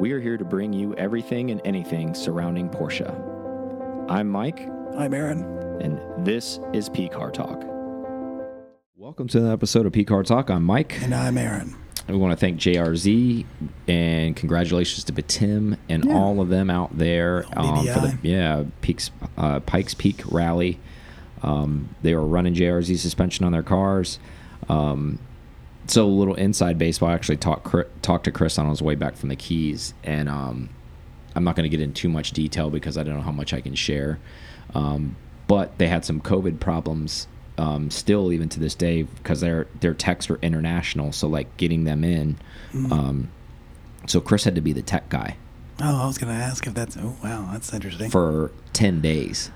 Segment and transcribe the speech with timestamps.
[0.00, 3.08] We are here to bring you everything and anything surrounding Porsche.
[4.08, 5.42] I'm Mike, I'm Aaron.
[5.80, 7.62] and this is P Car Talk.
[8.96, 10.50] Welcome to the episode of P Car Talk.
[10.50, 11.00] I'm Mike.
[11.02, 11.76] And I'm Aaron.
[12.08, 13.44] We want to thank JRZ
[13.86, 16.14] and congratulations to Batim and Yeah.
[16.14, 20.80] all of them out there um, for the yeah Peaks uh, Pikes Peak Rally.
[21.42, 24.18] Um, they were running JRZ suspension on their cars.
[24.68, 25.18] Um,
[25.90, 27.08] so a little inside baseball.
[27.08, 30.68] I actually talked talked to Chris on his way back from the Keys, and um,
[31.34, 33.52] I'm not going to get into too much detail because I don't know how much
[33.52, 34.18] I can share.
[34.74, 37.26] Um, but they had some COVID problems
[37.58, 41.12] um, still, even to this day, because their their techs were international.
[41.12, 42.38] So like getting them in.
[42.90, 43.30] Um,
[44.06, 45.36] so Chris had to be the tech guy
[45.82, 46.96] Oh, I was going to ask if that's.
[46.96, 48.10] Oh, wow, that's interesting.
[48.10, 49.50] for ten days.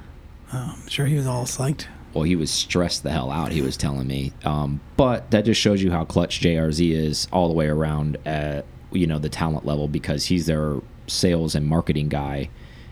[0.53, 1.87] oh, I'm sure he was all psyched.
[2.15, 3.51] Well, he was stressed the hell out.
[3.53, 7.49] He was telling me, um, but that just shows you how clutch JRZ is all
[7.49, 10.77] the way around at you know the talent level because he's their
[11.09, 12.49] sales and marketing guy,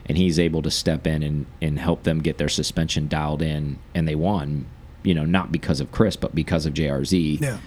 [0.06, 3.78] and he's able to step in and and help them get their suspension dialed in,
[3.94, 4.66] and they won.
[5.04, 7.40] You know, not because of Chris, but because of JRZ.
[7.40, 7.58] Yeah.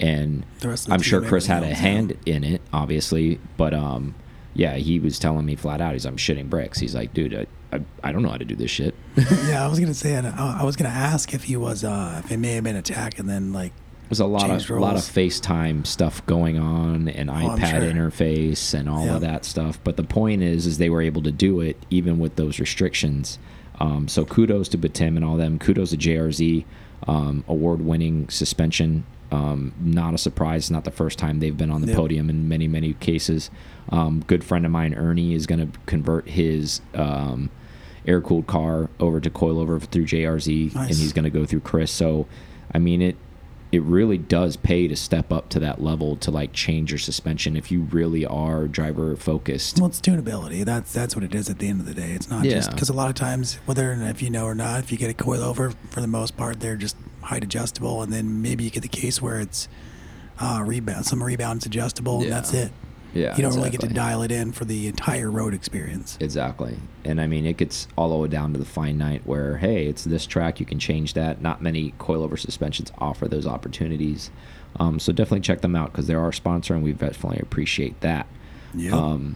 [0.00, 3.74] And The rest of the I'm sure Chris had a hand in it, obviously, but
[3.74, 4.14] um,
[4.54, 6.78] yeah, he was telling me flat out, he's I'm shitting bricks.
[6.78, 8.94] He's like, dude, I, I, I don't know how to do this shit.
[9.46, 11.84] yeah, I was going to say, I I was going to ask if he was,
[11.84, 13.72] uh, if it may have been a tech and then, like,
[14.08, 15.02] There's a lot of lot of.
[15.02, 17.80] FaceTime stuff going on and I'm iPad sure.
[17.92, 19.14] interface and all Yep.
[19.16, 19.78] of that stuff.
[19.84, 23.38] But the point is, is they were able to do it even with those restrictions.
[23.78, 25.58] Um, so kudos to Batim and all them.
[25.58, 26.64] Kudos to JRZ,
[27.06, 29.04] um, award-winning suspension.
[29.30, 30.70] Um, not a surprise.
[30.70, 31.96] Not the first time they've been on the Yep.
[31.96, 33.50] podium in many many cases.
[33.90, 36.80] Um, good friend of mine, Ernie, is going to convert his.
[36.94, 37.50] Um,
[38.06, 41.90] air cooled car over to coilover through JRZ, and he's going to go through Chris.
[41.92, 42.26] So,
[42.74, 43.16] I mean it.
[43.72, 47.56] It really does pay to step up to that level to like change your suspension
[47.56, 49.78] if you really are driver focused.
[49.78, 50.64] well, it's tunability.
[50.64, 52.10] That's that's what it is at the end of the day.
[52.12, 54.90] It's not just because a lot of times, whether if you know or not, if
[54.90, 58.64] you get a coilover, for the most part, they're just height adjustable, and then maybe
[58.64, 59.68] you get the case where it's
[60.40, 62.72] uh, rebound, some rebounds adjustable, and that's it.
[63.12, 66.16] Yeah, You don't really get to dial it in for the entire road experience.
[66.20, 66.78] Exactly.
[67.04, 69.86] And I mean, it gets all the way down to the fine night where, hey,
[69.86, 71.42] it's this track, you can change that.
[71.42, 74.30] Not many coilover suspensions offer those opportunities.
[74.76, 78.28] Um, so definitely check them out because they're our sponsor and we definitely appreciate that.
[78.74, 78.92] Yep.
[78.92, 79.34] Um,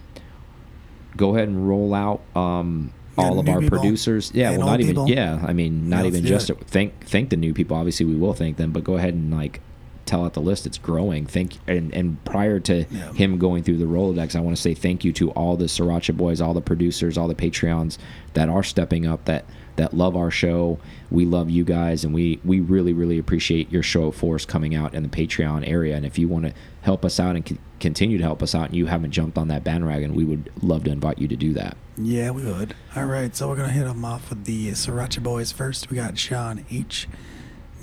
[1.17, 4.31] go ahead and roll out um, Yeah, all of our people producers.
[4.35, 4.95] Yeah, and well, not even.
[4.95, 5.09] people.
[5.11, 7.77] Yeah, I mean, not Yeah, even just to thank thank the new people.
[7.77, 9.61] Obviously, we will thank them, but go ahead and like
[10.07, 10.67] tell out the list.
[10.67, 11.25] It's growing.
[11.27, 13.13] Thank and and prior to Yeah.
[13.13, 16.17] him going through the Rolodex, I want to say thank you to all the Sriracha
[16.17, 17.99] boys, all the producers, all the Patreons
[18.35, 19.25] that are stepping up.
[19.25, 19.45] That
[19.77, 20.79] that love our show.
[21.11, 24.75] We love you guys, and we we really really appreciate your show of force coming
[24.75, 25.97] out in the Patreon area.
[25.97, 28.75] And if you want to help us out and continue to help us out, and
[28.75, 31.77] you haven't jumped on that bandwagon, we would love to invite you to do that.
[31.99, 32.75] Yeah, we would.
[32.97, 35.91] All right, so we're gonna hit them off with the Sriracha Boys first.
[35.91, 37.07] We got Sean H,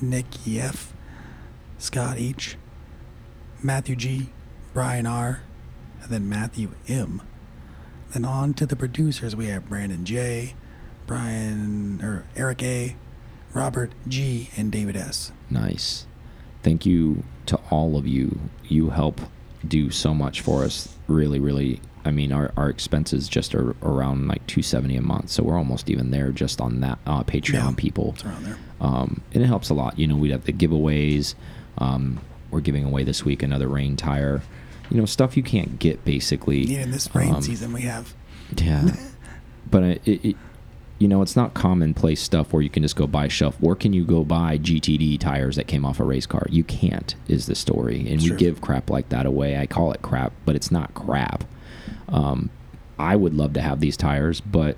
[0.01, 0.93] Nick F,
[1.77, 2.57] Scott H,
[3.61, 4.29] Matthew G,
[4.73, 5.43] Brian R,
[6.01, 7.21] and then Matthew M.
[8.11, 10.55] Then on to the producers, we have Brandon J,
[11.05, 12.95] Brian or Eric A,
[13.53, 15.31] Robert G, and David S.
[15.47, 16.07] Nice.
[16.63, 18.39] Thank you to all of you.
[18.63, 19.21] You help
[19.67, 20.95] do so much for us.
[21.07, 21.79] Really, really.
[22.03, 25.89] I mean, our, our expenses just are around like 270 a month, so we're almost
[25.89, 27.73] even there just on that uh, Patreon Yeah.
[27.77, 28.13] people.
[28.15, 28.57] It's around there.
[28.79, 29.99] Um, and it helps a lot.
[29.99, 31.35] You know, we have the giveaways.
[31.77, 34.41] Um, we're giving away this week another rain tire.
[34.89, 36.63] You know, stuff you can't get basically.
[36.63, 38.13] Yeah, in this rain Um, season we have.
[38.57, 38.95] Yeah,
[39.69, 40.35] but it, it,
[41.01, 43.55] you know, it's not commonplace stuff where you can just go buy shelf.
[43.59, 46.45] Where can you go buy GTD tires that came off a race car?
[46.51, 47.15] You can't.
[47.27, 48.37] Is the story, and we Sure.
[48.37, 49.57] give crap like that away.
[49.57, 51.43] I call it crap, but it's not crap.
[52.07, 52.51] Um,
[52.99, 54.77] I would love to have these tires, but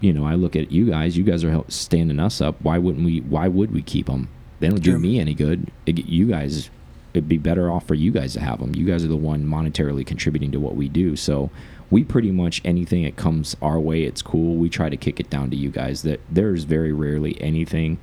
[0.00, 1.16] you know, I look at you guys.
[1.16, 2.56] You guys are standing us up.
[2.60, 3.20] Why wouldn't we?
[3.20, 4.28] Why would we keep them?
[4.60, 5.70] They don't do me any good.
[5.86, 6.68] It, you guys,
[7.14, 8.74] it'd be better off for you guys to have them.
[8.74, 11.16] You guys are the one monetarily contributing to what we do.
[11.16, 11.50] So
[11.92, 14.56] we pretty much anything that comes our way, it's cool.
[14.56, 16.02] We try to kick it down to you guys.
[16.02, 17.98] That there's very rarely anything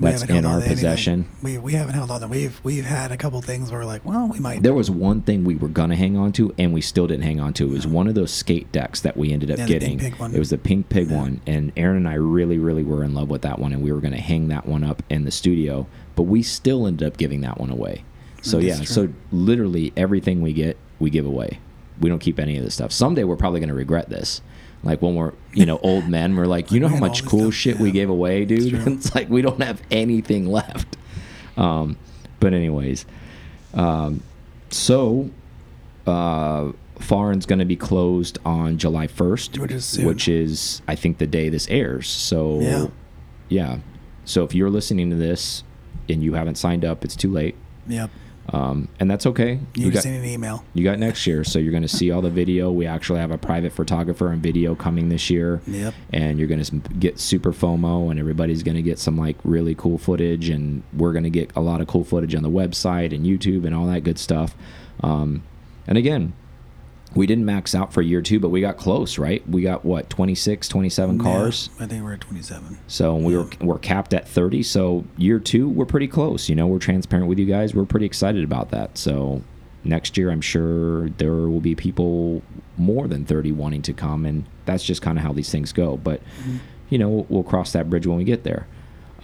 [0.00, 0.72] that's in our anything.
[0.72, 1.28] possession.
[1.42, 2.28] We we haven't held on to.
[2.28, 4.62] We've we've had a couple things where we're like, well, we might.
[4.62, 7.38] There was one thing we were gonna hang on to, and we still didn't hang
[7.38, 7.66] on to.
[7.66, 10.00] It was one of those skate decks that we ended up Yeah, getting.
[10.00, 13.28] It was the pink pig one, and Aaron and I really, really were in love
[13.28, 15.86] with that one, and we were gonna hang that one up in the studio.
[16.14, 18.04] But we still ended up giving that one away.
[18.40, 21.58] So yeah, so literally everything we get, we give away.
[22.00, 22.92] We don't keep any of this stuff.
[22.92, 24.42] Someday we're probably gonna regret this.
[24.82, 27.54] Like when we're, you know, old men, we're like, you know how much cool stuff,
[27.54, 28.74] shit we gave away, dude.
[28.86, 30.96] it's like we don't have anything left.
[31.56, 31.96] Um,
[32.40, 33.06] but anyways,
[33.74, 34.22] um,
[34.70, 35.30] so
[36.06, 41.18] uh, Foreign's going to be closed on July 1st, Which is which is, I think,
[41.18, 42.08] the day this airs.
[42.08, 42.86] So, Yeah.
[43.48, 43.78] yeah.
[44.24, 45.62] So if you're listening to this
[46.08, 47.54] and you haven't signed up, it's too late.
[47.88, 48.10] Yep.
[48.52, 49.58] Um, and that's okay.
[49.74, 50.64] You, You got, send an email.
[50.72, 51.42] you got next year.
[51.42, 52.70] So you're going to see all the video.
[52.70, 55.60] We actually have a private photographer and video coming this year.
[55.66, 55.94] Yep.
[56.12, 59.74] And you're going to get super FOMO, and everybody's going to get some like really
[59.74, 60.48] cool footage.
[60.48, 63.66] And we're going to get a lot of cool footage on the website and YouTube
[63.66, 64.54] and all that good stuff.
[65.02, 65.42] Um,
[65.86, 66.32] and again,
[67.16, 69.46] we didn't max out for year two, but we got close, right?
[69.48, 71.70] We got what, 26, 27 cars?
[71.78, 72.78] Yeah, I think we're at 27.
[72.86, 74.62] So we were we're capped at 30.
[74.62, 76.48] So year two, we're pretty close.
[76.48, 77.74] You know, we're transparent with you guys.
[77.74, 78.98] We're pretty excited about that.
[78.98, 79.42] So
[79.82, 82.42] next year, I'm sure there will be people
[82.76, 85.96] more than 30 wanting to come, and that's just kind of how these things go.
[85.96, 86.20] But
[86.90, 88.66] you know, we'll, we'll cross that bridge when we get there.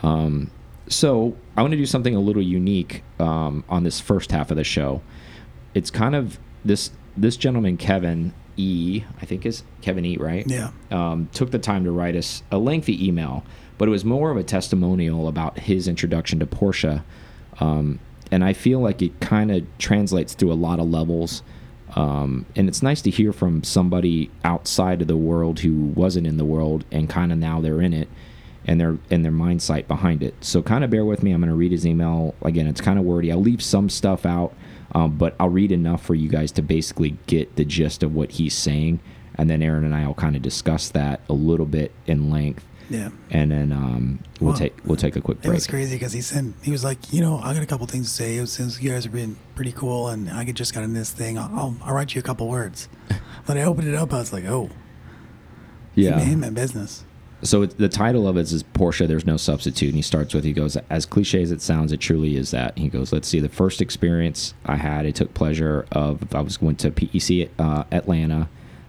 [0.02, 0.50] Um,
[0.88, 4.56] so I want to do something a little unique um, on this first half of
[4.56, 5.02] the show.
[5.74, 9.02] It's kind of this this gentleman Kevin E.
[9.20, 10.16] I think is Kevin E.
[10.16, 10.44] Right?
[10.46, 10.70] Yeah.
[10.90, 13.44] um, took the time to write us a lengthy email,
[13.78, 17.02] but it was more of a testimonial about his introduction to Porsche.
[17.60, 17.98] Um,
[18.30, 21.42] and I feel like it kind of translates through a lot of levels.
[21.94, 26.38] Um, and it's nice to hear from somebody outside of the world who wasn't in
[26.38, 28.08] the world and kind of now they're in it
[28.64, 30.34] and their and their mindset behind it.
[30.40, 31.32] So kind of bear with me.
[31.32, 32.66] I'm going to read his email again.
[32.66, 33.30] It's kind of wordy.
[33.30, 34.54] I'll leave some stuff out,
[34.94, 38.32] um, but I'll read enough for you guys to basically get the gist of what
[38.32, 39.00] he's saying,
[39.36, 42.66] and then Aaron and I will kind of discuss that a little bit in length,
[42.90, 43.08] Yeah.
[43.30, 45.50] and then um, we'll Well, take we'll take a quick break.
[45.50, 47.86] It was crazy because he sent, he was like, you know, I got a couple
[47.86, 50.92] things to say since you guys have been pretty cool and I just got in
[50.92, 51.38] this thing.
[51.38, 52.88] I'll, I'll, I'll write you a couple words.
[53.44, 54.12] But I opened it up.
[54.12, 54.70] I was like, oh,
[55.96, 56.20] Yeah.
[56.20, 57.04] he meant business.
[57.44, 59.08] So the title of it is Porsche.
[59.08, 61.98] There's no substitute, and he starts with he goes as cliche as it sounds, it
[61.98, 62.78] truly is that.
[62.78, 66.22] He goes, let's see, the first experience I had, I took pleasure of.
[66.34, 68.48] I was went to PEC uh, Atlanta,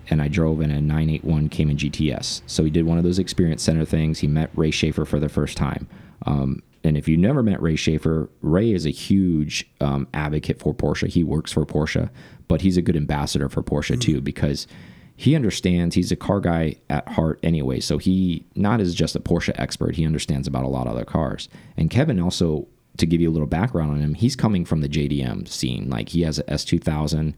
[0.09, 2.43] and I drove in a 981 Cayman GTS.
[2.45, 4.19] So he did one of those experience center things.
[4.19, 5.87] He met Ray Schaefer for the first time.
[6.27, 10.75] Um, and if you never met Ray Schaefer, Ray is a huge um, advocate for
[10.75, 11.07] Porsche.
[11.07, 12.09] He works for Porsche,
[12.47, 14.67] but he's a good ambassador for Porsche too because
[15.15, 19.19] he understands he's a car guy at heart anyway so he not as just a
[19.19, 21.49] porsche expert he understands about a lot of other cars.
[21.77, 22.67] And kevin also
[22.97, 26.09] to give you a little background on him he's coming from the jdm scene like
[26.09, 27.33] he has a s2000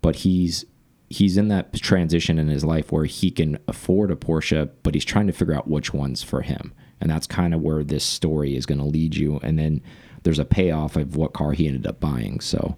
[0.00, 0.64] but he's
[1.12, 5.04] he's in that transition in his life where he can afford a porsche but he's
[5.04, 6.72] trying to figure out which one's for him.
[7.00, 9.82] And that's kind of where this story is going to lead you and then
[10.22, 12.76] there's a payoff of what car he ended up buying so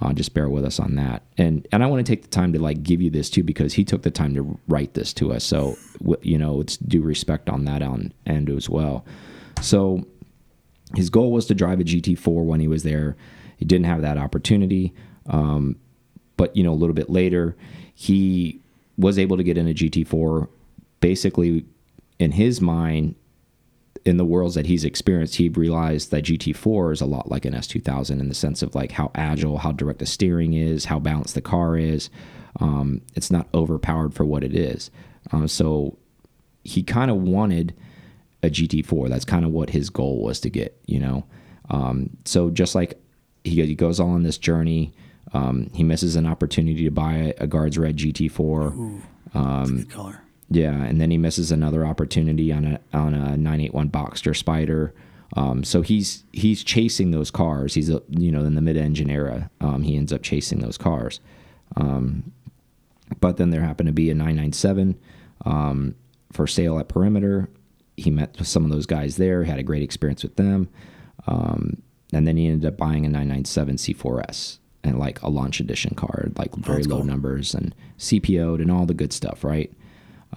[0.00, 1.22] uh, just bear with us on that.
[1.38, 3.74] And and i want to take the time to like give you this too because
[3.74, 5.44] he took the time to write this to us.
[5.44, 5.76] So
[6.22, 9.04] you know it's due respect on that on end as well.
[9.60, 10.06] So
[10.94, 13.16] his goal was to drive a gt4 when he was there.
[13.56, 14.92] He didn't have that opportunity
[15.28, 15.76] um,
[16.36, 17.56] but you know a little bit later
[17.94, 18.60] he
[18.98, 20.48] was able to get in a gt4
[21.00, 21.64] basically
[22.18, 23.14] in his mind
[24.06, 27.54] in the worlds that he's experienced, he realized that GT4 is a lot like an
[27.54, 31.34] S2000 in the sense of like how agile, how direct the steering is, how balanced
[31.34, 32.08] the car is.
[32.60, 34.92] Um, it's not overpowered for what it is.
[35.32, 35.98] Uh, so
[36.62, 37.74] he kind of wanted
[38.44, 39.08] a GT4.
[39.08, 41.26] That's kind of what his goal was to get, you know.
[41.68, 43.02] Um, so just like
[43.42, 44.94] he, he goes on this journey,
[45.32, 49.02] um, he misses an opportunity to buy a Guards Red GT4.
[49.34, 50.20] Um, good color.
[50.48, 54.92] Yeah, and then he misses another opportunity on a on a 981 Boxster Spyder.
[55.36, 57.74] Um, so he's he's chasing those cars.
[57.74, 59.50] He's a, you know in the mid-engine era.
[59.60, 61.20] Um, he ends up chasing those cars.
[61.76, 62.32] Um,
[63.20, 64.98] but then there happened to be a 997
[65.44, 65.94] um,
[66.32, 67.48] for sale at Perimeter.
[67.96, 69.44] He met with some of those guys there.
[69.44, 70.68] Had a great experience with them.
[71.26, 75.94] Um, and then he ended up buying a 997 C4S and like a launch edition
[75.94, 77.06] card, like very that's low cool.
[77.06, 79.72] numbers and CPO'd and all the good stuff, right?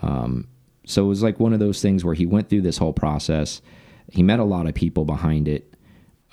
[0.01, 0.47] Um,
[0.85, 3.61] so it was like one of those things where he went through this whole process.
[4.11, 5.75] He met a lot of people behind it.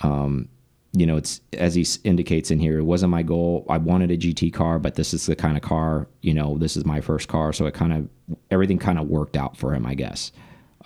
[0.01, 0.49] Um,
[0.93, 3.67] you know, it's as he indicates in here, it wasn't my goal.
[3.69, 6.75] I wanted a GT car, but this is the kind of car, you know, this
[6.75, 7.53] is my first car.
[7.53, 8.09] So it kind of,
[8.51, 10.33] everything kind of worked out for him, I guess.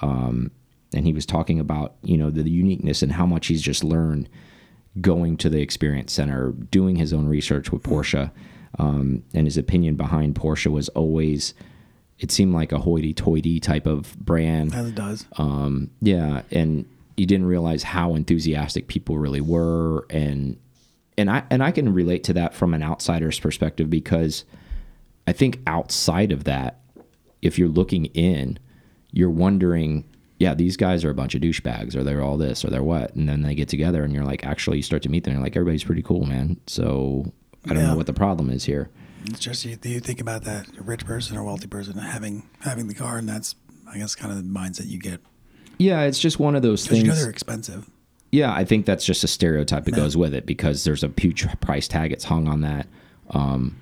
[0.00, 0.50] Um,
[0.92, 4.28] and he was talking about, you know, the, uniqueness and how much he's just learned
[5.00, 8.32] going to the experience center, doing his own research with Porsche.
[8.78, 11.54] Um, and his opinion behind Porsche was always,
[12.20, 14.74] it seemed like a hoity-toity type of brand.
[14.74, 15.26] As it does.
[15.38, 16.84] Um, yeah, and
[17.16, 20.56] you didn't realize how enthusiastic people really were, and
[21.18, 24.44] and I and I can relate to that from an outsider's perspective because
[25.26, 26.80] I think outside of that,
[27.42, 28.58] if you're looking in,
[29.12, 30.04] you're wondering,
[30.38, 33.14] yeah, these guys are a bunch of douchebags, or they're all this, or they're what,
[33.14, 35.38] and then they get together, and you're like, actually, you start to meet them, and
[35.40, 36.58] you're like, everybody's pretty cool, man.
[36.66, 37.32] So
[37.66, 37.90] I don't Yeah.
[37.90, 38.88] know what the problem is here.
[39.26, 42.94] It's just you, you think about that rich person or wealthy person having having the
[42.94, 43.54] car, and that's
[43.92, 45.20] I guess kind of the mindset you get
[45.78, 47.02] Yeah, it's just one of those things.
[47.02, 47.88] you know they're expensive.
[48.32, 51.46] Yeah, I think that's just a stereotype that goes with it because there's a huge
[51.60, 52.86] price tag it's hung on that.
[53.30, 53.76] Um,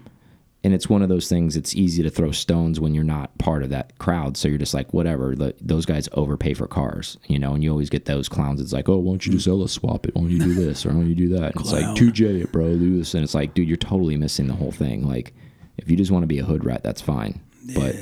[0.65, 3.62] and it's one of those things it's easy to throw stones when you're not part
[3.62, 4.37] of that crowd.
[4.37, 7.71] So you're just like, whatever, the, those guys overpay for cars, you know, and you
[7.71, 8.61] always get those clowns.
[8.61, 10.15] It's like, oh, why don't you just LS swap it?
[10.15, 10.85] Why don't you do this?
[10.85, 11.53] Or why don't you do that?
[11.55, 13.15] And it's like, 2J it, bro, do this.
[13.15, 15.07] And it's like, dude, you're totally missing the whole thing.
[15.07, 15.33] Like,
[15.77, 17.41] if you just want to be a hood rat, that's fine.
[17.75, 17.95] But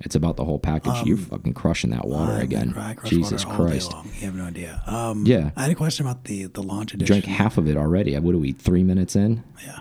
[0.00, 1.04] it's about the whole package.
[1.04, 2.72] you're fucking crushing that water I'm again.
[2.72, 3.92] cry, Jesus water Christ.
[4.20, 4.82] You have no idea.
[4.86, 5.50] Um, Yeah.
[5.56, 7.20] I had a question about the the launch edition.
[7.20, 8.16] Drank half of it already.
[8.18, 9.42] What are we, three minutes in?
[9.66, 9.80] Yeah.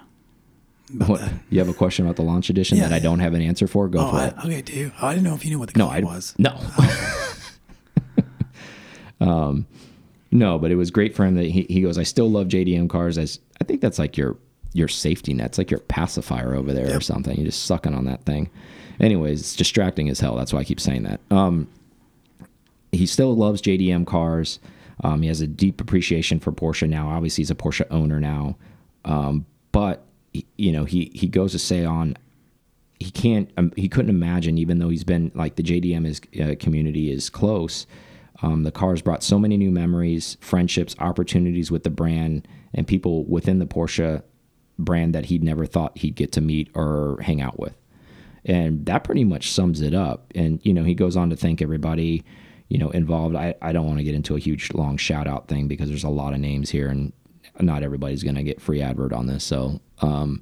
[0.93, 3.41] What, you have a question about the launch edition Yeah, that I don't have an
[3.41, 3.87] answer for?
[3.89, 4.33] Go Oh, for I, it.
[4.39, 4.61] okay.
[4.61, 4.91] Do you?
[5.01, 6.33] Oh, I didn't know if you knew what the No, I was.
[6.37, 6.57] no.
[9.19, 9.65] um,
[10.31, 11.97] no, but it was great for him that he, he goes.
[11.97, 13.17] I still love JDM cars.
[13.17, 14.37] As I think that's like your
[14.73, 15.47] your safety net.
[15.47, 17.35] It's like your pacifier over there or something.
[17.35, 18.49] You're just sucking on that thing.
[18.99, 20.35] Anyways, it's distracting as hell.
[20.35, 21.19] That's why I keep saying that.
[21.31, 21.67] Um,
[22.91, 24.59] he still loves JDM cars.
[25.03, 27.09] Um, he has a deep appreciation for Porsche now.
[27.09, 28.55] Obviously, he's a Porsche owner now.
[29.05, 30.03] Um, but
[30.57, 32.17] you know, he he goes to say on
[32.99, 36.55] he can't um, he couldn't imagine even though he's been like the JDM is uh,
[36.59, 37.85] community is close.
[38.43, 43.25] Um, the cars brought so many new memories, friendships, opportunities with the brand, and people
[43.25, 44.21] within the Porsche
[44.77, 47.75] brand that he'd never thought he'd get to meet or hang out with
[48.47, 51.61] and that pretty much sums it up and you know he goes on to thank
[51.61, 52.23] everybody
[52.69, 55.47] you know involved i, I don't want to get into a huge long shout out
[55.47, 57.11] thing because there's a lot of names here and
[57.61, 60.41] not everybody's going to get free advert on this so um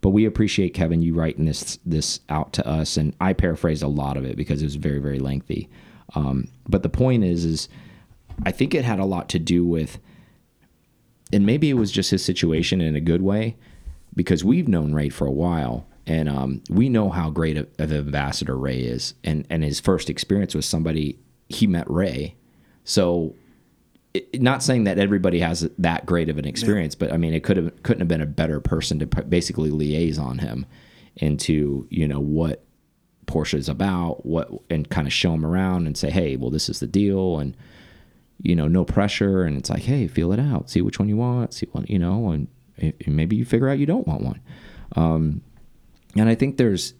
[0.00, 3.88] but we appreciate kevin you writing this this out to us and i paraphrased a
[3.88, 5.68] lot of it because it was very very lengthy.
[6.14, 7.68] Um but the point is is
[8.44, 9.98] i think it had a lot to do with
[11.32, 13.56] and maybe it was just his situation in a good way
[14.14, 17.92] because we've known Ray for a while and um, we know how great of an
[17.92, 21.18] ambassador Ray is and and his first experience was somebody
[21.48, 22.36] he met Ray.
[22.84, 23.34] So
[24.16, 27.42] it, not saying that everybody has that great of an experience but I mean it
[27.42, 30.66] could have couldn't have been a better person to basically liaise on him
[31.16, 32.64] into you know what
[33.26, 36.68] Porsche is about what and kind of show him around and say hey well this
[36.68, 37.56] is the deal and
[38.42, 39.42] you know, no pressure.
[39.42, 41.98] And it's like, hey, feel it out, see which one you want, see what, you
[41.98, 44.40] know, and, and maybe you figure out you don't want one.
[44.94, 45.42] Um,
[46.16, 46.94] and I think there's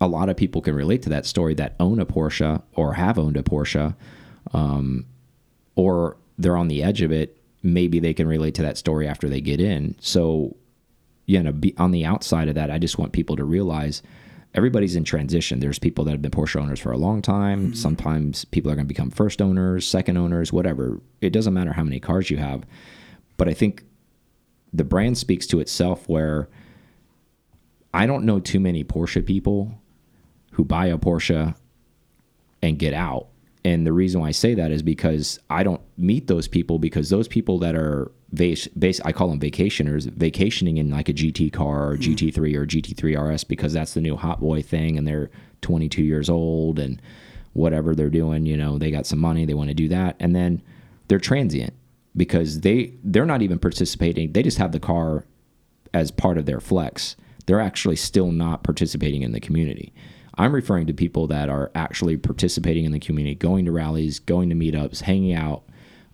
[0.00, 3.18] a lot of people can relate to that story that own a Porsche or have
[3.18, 3.96] owned a Porsche,
[4.52, 5.06] um,
[5.74, 7.36] or they're on the edge of it.
[7.62, 9.96] Maybe they can relate to that story after they get in.
[10.00, 10.56] So,
[11.26, 14.02] you know, be on the outside of that, I just want people to realize
[14.54, 15.60] everybody's in transition.
[15.60, 17.66] There's people that have been Porsche owners for a long time.
[17.66, 17.74] Mm-hmm.
[17.74, 21.00] Sometimes people are going to become first owners, second owners, whatever.
[21.20, 22.64] It doesn't matter how many cars you have.
[23.36, 23.84] But I think
[24.72, 26.48] the brand speaks to itself where
[27.92, 29.72] I don't know too many Porsche people
[30.52, 31.54] who buy a Porsche
[32.62, 33.28] and get out.
[33.64, 37.10] And the reason why I say that is because I don't meet those people because
[37.10, 41.52] those people that are base, base I call them vacationers, vacationing in like a GT
[41.52, 42.12] car or mm-hmm.
[42.12, 45.30] GT3 or GT3 RS because that's the new hot boy thing and they're
[45.62, 47.02] 22 years old and
[47.52, 50.16] whatever they're doing, you know, they got some money, they want to do that.
[50.20, 50.62] And then
[51.08, 51.74] they're transient
[52.16, 54.32] because they they're not even participating.
[54.32, 55.24] They just have the car
[55.92, 57.16] as part of their flex.
[57.46, 59.92] They're actually still not participating in the community.
[60.38, 64.48] I'm referring to people that are actually participating in the community, going to rallies, going
[64.50, 65.64] to meetups, hanging out,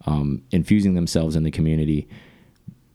[0.07, 2.09] um, infusing themselves in the community.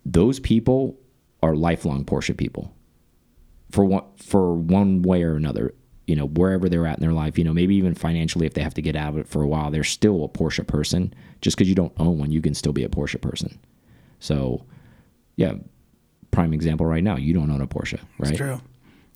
[0.05, 0.99] Those people
[1.43, 2.73] are lifelong Porsche people
[3.71, 5.75] for one for one way or another.
[6.07, 8.63] You know, wherever they're at in their life, you know, maybe even financially, if they
[8.63, 11.13] have to get out of it for a while, they're still a Porsche person.
[11.41, 13.59] Just because you don't own one, you can still be a Porsche person.
[14.19, 14.65] So,
[15.35, 15.53] yeah,
[16.31, 18.31] prime example right now, you don't own a Porsche, right?
[18.31, 18.59] It's true.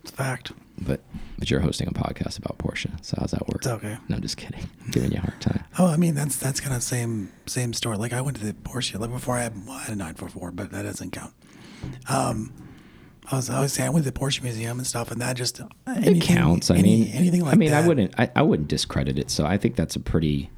[0.04, 0.52] It's a fact.
[0.82, 1.02] But
[1.38, 3.58] but you're hosting a podcast about Porsche, so how's that work?
[3.58, 3.98] It's okay.
[4.10, 4.68] No, I'm just kidding.
[4.86, 5.64] I'm giving you a hard time.
[5.78, 7.98] Oh, I mean that's that's kind of same same story.
[7.98, 10.52] Like I went to the Porsche like before I had well, I had a 944,
[10.52, 11.34] but that doesn't count.
[12.10, 12.54] Um,
[13.32, 15.36] I was I was saying I went to the Porsche Museum and stuff, and that
[15.38, 16.70] just It counts.
[16.72, 17.84] I any- mean, anything like I mean, that.
[17.84, 18.14] I wouldn't.
[18.20, 19.30] I, I wouldn't discredit it.
[19.30, 20.50] So I think that's a pretty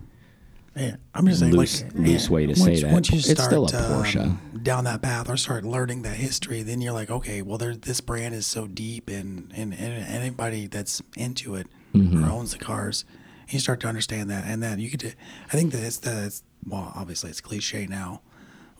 [0.75, 2.91] Yeah, I'm just saying, Loose- like, loose way to once, say that.
[2.91, 4.22] Once you It's start still a Porsche.
[4.24, 7.75] um, down that path or start learning that history, then you're like, okay, well, there,
[7.75, 12.25] this brand is so deep, and, and, and anybody that's into it Mm-hmm.
[12.25, 13.05] or owns the cars,
[13.48, 15.15] you start to understand that, and that you could.
[15.48, 18.22] I think that it's that it's well, obviously it's cliche now.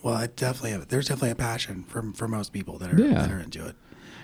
[0.03, 0.89] Well, I definitely have.
[0.89, 3.13] There's definitely a passion for for most people that are Yeah.
[3.21, 3.75] that are into it,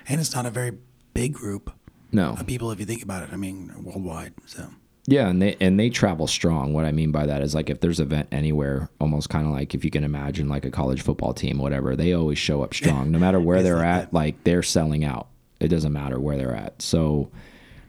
[0.10, 0.74] and it's not a very
[1.14, 1.72] big group
[2.12, 2.32] no.
[2.32, 3.30] of people if you think about it.
[3.32, 4.34] I mean, worldwide.
[4.46, 4.68] So
[5.08, 6.74] Yeah, and they and they travel strong.
[6.74, 9.52] What I mean by that is like if there's an event anywhere, almost kind of
[9.52, 12.74] like if you can imagine like a college football team, whatever, they always show up
[12.74, 14.02] strong, no matter where they're like at.
[14.12, 14.14] that.
[14.14, 15.28] Like they're selling out,
[15.60, 16.82] It doesn't matter where they're at.
[16.84, 17.32] So,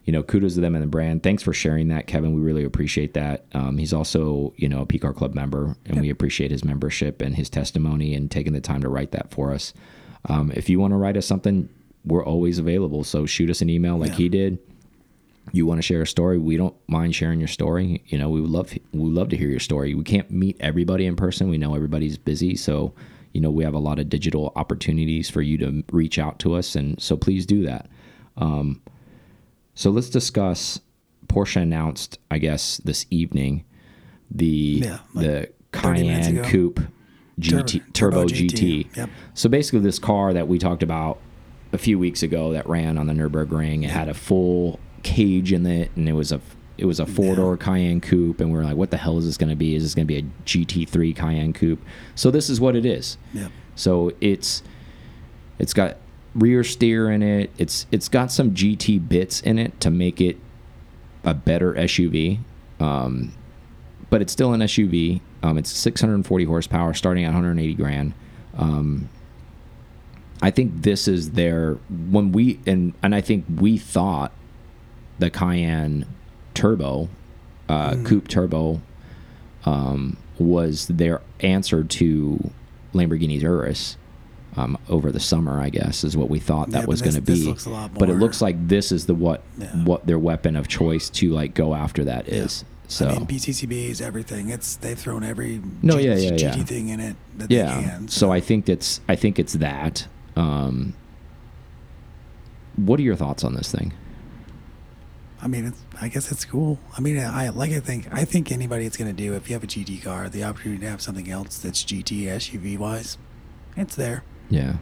[0.04, 1.22] you know, kudos to them and the brand.
[1.22, 2.32] Thanks for sharing that, Kevin.
[2.32, 3.44] We really appreciate that.
[3.52, 7.36] Um, he's also, you know, a PCAR Club member, and we appreciate his membership and
[7.36, 9.74] his testimony and taking the time to write that for us.
[10.30, 11.68] Um, if you want to write us something,
[12.06, 13.04] we're always available.
[13.04, 14.16] So shoot us an email like Yeah.
[14.16, 14.58] he did.
[15.50, 16.38] You want to share a story?
[16.38, 18.02] We don't mind sharing your story.
[18.06, 19.94] You know, we would love we would love to hear your story.
[19.94, 21.48] We can't meet everybody in person.
[21.48, 22.94] We know everybody's busy, so
[23.32, 26.54] you know we have a lot of digital opportunities for you to reach out to
[26.54, 27.88] us, and so please do that.
[28.36, 28.80] Um,
[29.74, 30.80] so let's discuss.
[31.26, 33.64] Porsche announced, I guess, this evening
[34.30, 36.44] the Yeah, like the 30 Cayenne.
[36.44, 36.80] Coupe
[37.40, 38.50] GT Turbo, Turbo GT.
[38.50, 38.96] GT.
[38.96, 39.10] Yep.
[39.34, 41.18] So basically, this car that we talked about
[41.72, 45.66] a few weeks ago that ran on the Nurburgring, it had a full cage in
[45.66, 46.40] it, and it was a
[46.78, 49.26] it was a four door Cayenne Coupe, and we are like, what the hell is
[49.26, 49.74] this going to be?
[49.74, 51.80] Is this going to be a GT3 Cayenne Coupe?
[52.14, 53.18] So this is what it is.
[53.34, 53.50] Yep.
[53.74, 54.62] So it's
[55.58, 55.98] it's got
[56.34, 57.50] rear steer in it.
[57.58, 60.38] It's it's got some GT bits in it to make it
[61.24, 62.40] a better SUV.
[62.80, 63.32] Um,
[64.10, 65.20] but it's still an SUV.
[65.42, 68.14] Um, it's 640 horsepower, starting at 180 grand.
[68.56, 69.08] Um,
[70.42, 74.32] I think this is their when we and and I think we thought
[75.22, 76.04] the Cayenne
[76.52, 77.08] Turbo,
[77.68, 78.82] uh, Coupe Turbo,
[79.64, 82.50] um, was their answer to
[82.92, 83.96] Lamborghini's Urus.
[84.56, 87.22] Um, over the summer, I guess, is what we thought that Yeah, was going to
[87.22, 87.44] be.
[87.46, 89.68] looks a lot but it looks like this is the what Yeah.
[89.84, 92.64] what their weapon of choice to like go after that is.
[92.86, 94.50] So I mean, PCCBs, everything.
[94.50, 96.64] It's they've thrown every No, G- yeah, yeah, GT yeah.
[96.64, 98.08] thing in it that they yeah can.
[98.08, 100.92] so i think it's i think it's that um
[102.76, 103.92] what are your thoughts on this thing
[105.42, 106.78] I mean, it's, I guess it's cool.
[106.96, 107.72] I mean, I like.
[107.72, 108.06] I think.
[108.12, 110.88] I think anybody that's gonna do if you have a GT car, the opportunity to
[110.88, 113.18] have something else that's GT SUV wise,
[113.76, 114.22] it's there.
[114.50, 114.74] yeah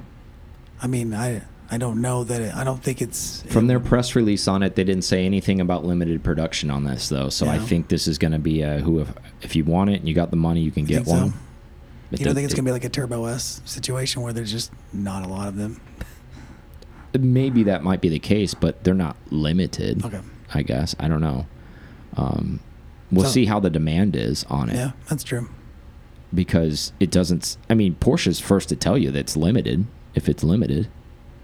[0.83, 2.41] I mean, I I don't know that.
[2.43, 5.61] It, I don't think it's from their press release on it they didn't say anything
[5.61, 8.81] about limited production on this though so i think this is going to be a
[8.81, 11.13] who if, if you want it and you got the money you can get so.
[11.13, 11.33] one
[12.11, 14.51] It You don't think it's it- gonna be like a Turbo S situation where there's
[14.51, 15.81] just not a lot of them?
[17.19, 20.21] maybe that might be the case but they're not limited Okay.
[20.55, 21.47] I guess i don't know
[22.17, 22.61] um
[23.11, 25.49] we'll So- see how the demand is on it Yeah, that's true.
[26.35, 29.87] because it doesn't, I mean, Porsche's first to tell you that it's limited.
[30.15, 30.87] If it's limited,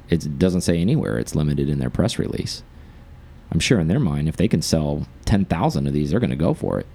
[0.08, 2.62] it doesn't say anywhere it's limited in their press release.
[3.50, 6.30] I'm sure in their mind, if they can sell ten thousand of these, they're going
[6.30, 6.86] to go for it.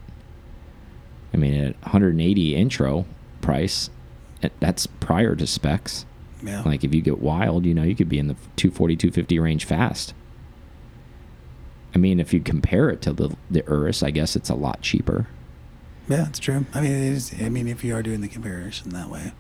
[1.34, 3.06] I mean, at 180 intro
[3.42, 3.90] price,
[4.62, 6.06] that's prior to specs.
[6.44, 6.62] Yeah.
[6.64, 9.66] Like if you get wild, you know, you could be in the 240, 250 range
[9.66, 10.14] fast.
[11.94, 14.82] I mean, if you compare it to the the Urus, I guess it's a lot
[14.82, 15.28] cheaper.
[16.08, 16.66] Yeah, it's true.
[16.74, 17.34] I mean, it is.
[17.42, 19.34] I mean, if you are doing the comparison that way,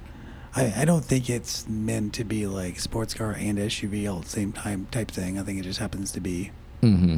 [0.56, 4.26] I, I don't think it's meant to be like sports car and SUV all at
[4.26, 5.40] the same time type thing.
[5.40, 7.18] I think it just happens to be Mm-hmm.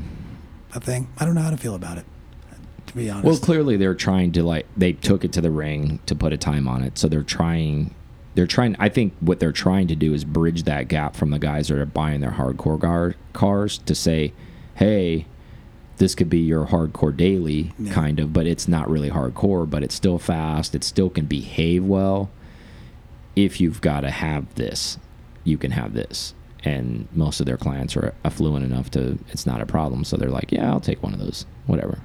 [0.76, 1.08] a thing.
[1.18, 2.06] I don't know how to feel about it,
[2.88, 3.26] to be honest.
[3.26, 6.38] Well, clearly they're trying to like they took it to the ring to put a
[6.38, 6.98] time on it.
[6.98, 7.94] So they're trying
[8.36, 11.40] they're trying I think what they're trying to do is bridge that gap from the
[11.40, 14.34] guys that are buying their hardcore gar, cars to say,
[14.76, 15.26] "Hey,
[15.98, 17.94] this could be your hardcore daily Yeah.
[17.94, 20.74] kind of, but it's not really hardcore, but it's still fast.
[20.76, 22.30] It still can behave well.
[23.36, 24.98] If you've got to have this,
[25.44, 26.34] you can have this."
[26.66, 30.04] And most of their clients are affluent enough to it's not a problem.
[30.06, 31.46] So they're like, "Yeah, I'll take one of those.
[31.68, 32.00] Whatever."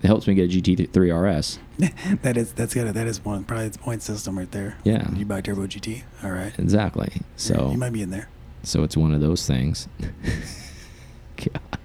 [0.00, 1.58] It helps me get a GT3 RS.
[2.22, 2.86] that is that's good.
[2.94, 4.76] That is one probably the point system right there.
[4.84, 5.10] Yeah.
[5.14, 6.02] You buy Turbo GT.
[6.22, 6.52] All right.
[6.56, 7.22] Exactly.
[7.36, 8.28] So you might be in there.
[8.62, 9.88] so it's one of those things.
[11.36, 11.77] God.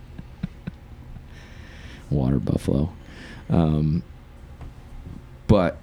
[2.14, 2.92] Water buffalo.
[3.50, 4.04] Um,
[5.48, 5.78] but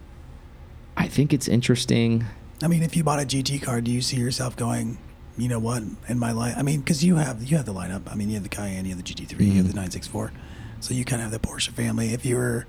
[0.97, 2.25] I think it's interesting.
[2.63, 4.99] I mean, if you bought a GT car, do you see yourself going?
[5.39, 5.83] You know what?
[6.09, 8.11] In my life, I mean, because you have you have the lineup.
[8.11, 9.77] I mean, you have the Cayenne, you have the GT3, you have the Mhm.
[9.77, 10.33] 964.
[10.81, 12.13] So you kind of have the Porsche family.
[12.13, 12.67] If you were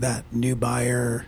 [0.00, 1.26] that new buyer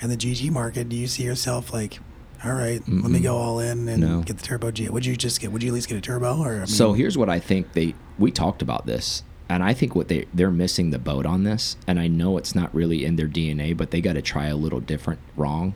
[0.00, 1.98] in the GT market, do you see yourself like,
[2.44, 4.20] all right, let me go all in and No.
[4.22, 4.88] get the turbo G?
[4.88, 5.50] Would you just get?
[5.52, 6.38] Would you at least get a turbo?
[6.38, 9.22] Or I mean, so here's what I think they we talked about this.
[9.48, 12.54] And I think what they they're missing the boat on this, and I know it's
[12.54, 15.74] not really in their DNA, but they got to try a little different wrong.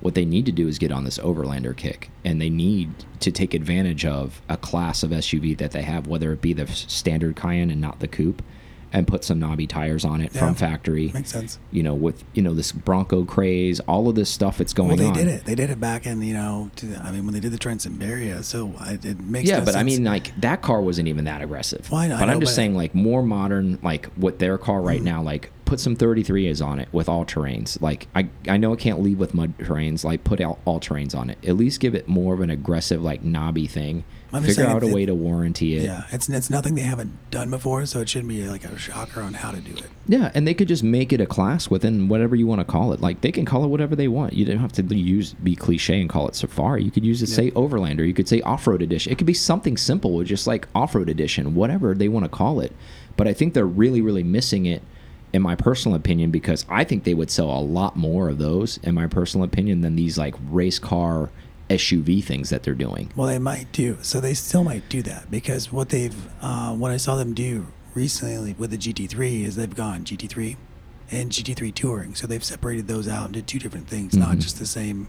[0.00, 3.30] What they need to do is get on this overlander kick, and they need to
[3.30, 7.36] take advantage of a class of SUV that they have, whether it be the standard
[7.36, 8.42] Cayenne and not the coupe,
[8.92, 10.40] and put some knobby tires on it Yeah.
[10.40, 11.10] from factory.
[11.14, 11.58] makes sense.
[11.70, 14.96] You know, with you know this Bronco craze, all of this stuff that's going Well,
[14.98, 15.12] they on.
[15.14, 15.44] did it.
[15.44, 16.70] They did it back in you know.
[16.76, 17.58] To, I mean, when they did the
[17.98, 21.24] Barrier, so I, it makes Yeah, no but I mean, like that car wasn't even
[21.24, 21.90] that aggressive.
[21.90, 24.80] Well, know- I but I'm just but- saying, like more modern, like what their car
[24.80, 25.04] right mm-hmm.
[25.04, 27.80] now, like put some 33s on it with all terrains.
[27.80, 30.02] Like I I know it can't leave with mud terrains.
[30.02, 31.38] Like put out all terrains on it.
[31.46, 34.02] At least give it more of an aggressive like knobby thing.
[34.32, 35.84] I'm just Figure saying out a way to warranty it.
[35.84, 39.22] Yeah, it's it's nothing they haven't done before, so it shouldn't be like a shocker
[39.22, 39.88] on how to do it.
[40.08, 42.92] Yeah, and they could just make it a class within whatever you want to call
[42.92, 43.00] it.
[43.00, 44.32] Like they can call it whatever they want.
[44.32, 46.82] You don't have to use be cliche and call it Safari.
[46.82, 48.04] You could use it say Overlander.
[48.04, 49.12] You could say Off Road Edition.
[49.12, 52.28] It could be something simple, with just like Off Road Edition, whatever they want to
[52.28, 52.72] call it.
[53.16, 54.82] But I think they're really, really missing it,
[55.32, 58.78] in my personal opinion, because I think they would sell a lot more of those,
[58.78, 61.30] in my personal opinion, than these like race car
[61.68, 63.12] SUV things that they're doing.
[63.14, 63.98] Well, they might do.
[64.02, 67.68] So they still might do that because what they've, uh, what I saw them do
[67.94, 70.56] recently with the GT3 is they've gone GT3
[71.12, 72.14] and GT3 Touring.
[72.14, 75.08] So they've separated those out into two different things, not just the same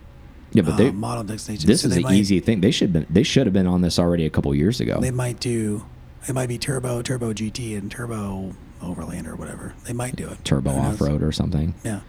[0.51, 0.57] Mm-hmm.
[0.57, 1.67] Yeah, but uh, they model destination.
[1.67, 2.61] this so is an might, easy thing.
[2.61, 4.99] They should been they should have been on this already a couple years ago.
[4.99, 5.85] They might do.
[6.27, 9.73] It might be Turbo, Turbo GT, and Turbo Overland or whatever.
[9.85, 10.43] They might do it.
[10.43, 11.75] Turbo off road or something.
[11.83, 12.01] Yeah.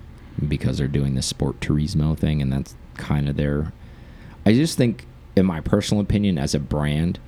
[0.48, 3.72] because they're doing this sport turismo thing and that's kind of their
[4.46, 5.04] i just think
[5.36, 7.18] in my personal opinion as a brand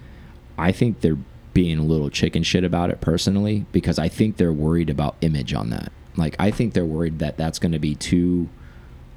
[0.57, 1.19] i think they're
[1.53, 5.53] being a little chicken shit about it personally because i think they're worried about image
[5.53, 8.49] on that like i think they're worried that that's going to be too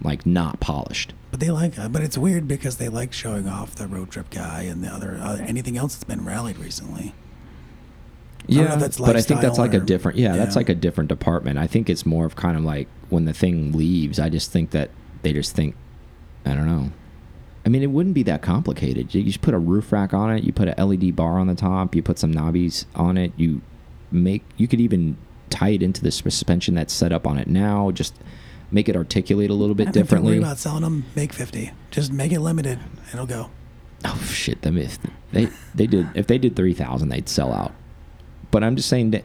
[0.02, 3.74] like not polished But they like, uh, but it's weird because they like showing off
[3.76, 7.14] the road trip guy and the other uh, anything else that's been rallied recently.
[8.50, 10.70] I don't know if that's but i think that's like a different yeah, that's like
[10.70, 14.20] a different department i think it's more of kind of like when the thing leaves
[14.20, 14.90] i just think that
[15.22, 15.76] they just think
[16.46, 16.92] i don't know
[17.68, 19.14] I mean, it wouldn't be that complicated.
[19.14, 20.46] You just put a roof rack on it.
[20.46, 21.96] You put a LED bar on the top.
[21.96, 23.34] You put some knobbies on it.
[23.36, 23.62] You
[24.10, 24.44] make.
[24.56, 25.18] You could even
[25.50, 27.92] tie it into the suspension that's set up on it now.
[27.92, 28.16] Just
[28.72, 30.38] make it articulate a little bit I think they're worried differently.
[30.38, 31.06] about selling them.
[31.14, 31.72] Make fifty.
[31.92, 32.80] Just make it limited.
[33.12, 33.50] It'll go.
[34.06, 34.62] Oh shit!
[34.62, 34.98] Them if
[35.34, 37.74] they they did if they did three thousand, they'd sell out.
[38.52, 39.24] But I'm just saying that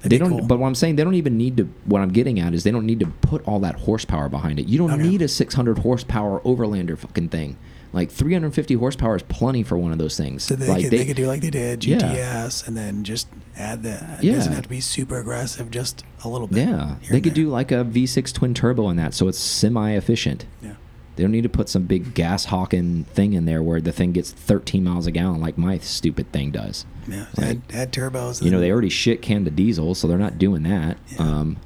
[0.00, 0.30] That'd they don't.
[0.30, 0.46] cool.
[0.46, 1.64] But what I'm saying they don't even need to.
[1.84, 4.66] What I'm getting at is they don't need to put all that horsepower behind it.
[4.68, 5.02] You don't Okay.
[5.02, 7.56] need a 600 horsepower Overlander fucking thing.
[7.92, 10.42] Like 350 horsepower is plenty for one of those things.
[10.42, 11.96] So they, like could, they, could do like they did Yeah.
[11.98, 14.18] GTS and then just add that.
[14.18, 14.34] It Yeah.
[14.34, 15.70] doesn't have to be super aggressive.
[15.70, 16.68] Just a little bit.
[16.68, 17.44] Yeah, they could there.
[17.44, 20.44] do like a V6 twin turbo in that, so it's semi-efficient.
[20.62, 20.72] Yeah.
[21.18, 24.12] They don't need to put some big gas hawking thing in there where the thing
[24.12, 26.86] gets 13 miles a gallon like my stupid thing does.
[27.08, 27.26] Yeah.
[27.36, 28.40] Like- add, add turbos.
[28.40, 30.96] You know, they already shit canned the diesel, so they're not doing that.
[31.08, 31.18] Yeah.
[31.18, 31.56] Um,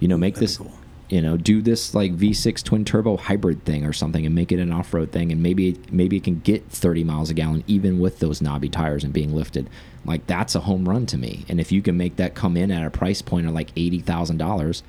[0.00, 0.72] you know, make this, cool.
[1.10, 4.58] you know, do this like V6 twin turbo hybrid thing or something, and make it
[4.58, 8.18] an off-road thing, and maybe maybe it can get 30 miles a gallon even with
[8.20, 9.68] those knobby tires and being lifted.
[10.06, 11.44] Like that's a home run to me.
[11.50, 14.00] And if you can make that come in at a price point of like eighty
[14.00, 14.82] thousand dollars,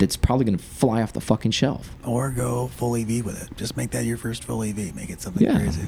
[0.00, 1.94] that's probably going to fly off the fucking shelf.
[2.04, 3.56] Or go full EV with it.
[3.56, 4.94] Just make that your first full EV.
[4.96, 5.58] Make it something Yeah.
[5.60, 5.86] crazy.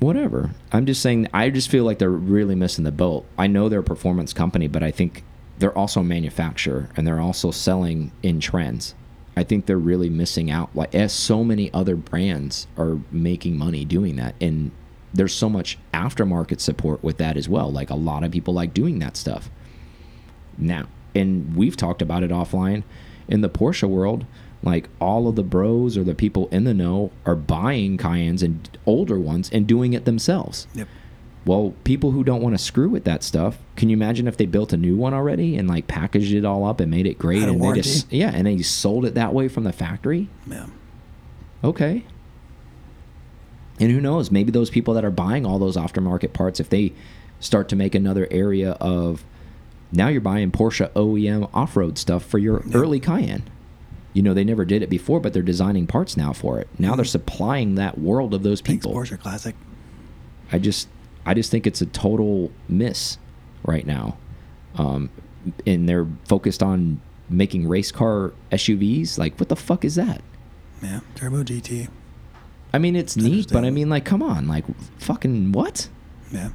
[0.00, 0.52] whatever.
[0.72, 1.26] I'm just saying.
[1.34, 3.24] I just feel like they're really missing the boat.
[3.36, 5.24] I know they're a performance company, but I think
[5.58, 8.94] they're also a manufacturer and they're also selling in trends.
[9.36, 10.70] I think they're really missing out.
[10.74, 14.70] Like as so many other brands are making money doing that, and
[15.12, 17.70] there's so much aftermarket support with that as well.
[17.72, 19.50] Like a lot of people like doing that stuff.
[20.56, 22.84] Now, and we've talked about it offline
[23.28, 24.26] in the Porsche world.
[24.62, 28.68] Like all of the bros or the people in the know are buying Cayennes and
[28.86, 30.66] older ones and doing it themselves.
[30.74, 30.88] Yep.
[31.44, 34.46] Well, people who don't want to screw with that stuff, can you imagine if they
[34.46, 37.44] built a new one already and like packaged it all up and made it great
[37.44, 40.28] and they just yeah, and they sold it that way from the factory?
[40.46, 40.66] Yeah.
[41.62, 42.04] Okay.
[43.80, 44.30] And who knows?
[44.30, 46.92] Maybe those people that are buying all those aftermarket parts, if they
[47.40, 49.24] start to make another area of
[49.92, 53.44] now you're buying Porsche OEM off road stuff for your early Cayenne.
[54.12, 56.68] You know, they never did it before, but they're designing parts now for it.
[56.78, 58.92] Now they're supplying that world of those people.
[58.92, 59.10] Thanks.
[59.10, 59.54] Porsche Classic.
[60.50, 60.88] I just
[61.26, 63.18] I just think it's a total miss
[63.64, 64.16] right now.
[64.76, 65.10] Um,
[65.66, 69.18] and they're focused on making race car SUVs.
[69.18, 70.22] Like, what the fuck is that?
[70.82, 71.00] Yeah.
[71.14, 71.88] Turbo GT.
[72.72, 74.64] I mean, it's neat, but I mean, like, come on, like,
[74.98, 75.88] fucking what?
[76.30, 76.50] Yeah.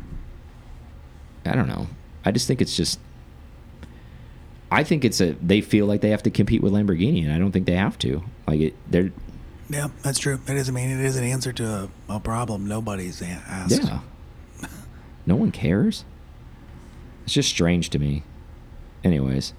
[1.45, 1.87] I don't know.
[2.23, 2.99] I just think it's just.
[4.73, 5.33] I think it's a.
[5.41, 7.97] They feel like they have to compete with Lamborghini, and I don't think they have
[7.99, 8.23] to.
[8.47, 9.11] Like it, they're.
[9.69, 10.39] Yeah, that's true.
[10.47, 10.67] It is.
[10.69, 13.81] I mean, it is an answer to a, a problem nobody's asked.
[13.83, 13.99] Yeah.
[15.25, 16.03] no one cares.
[17.23, 18.23] It's just strange to me.
[19.03, 19.53] Anyways,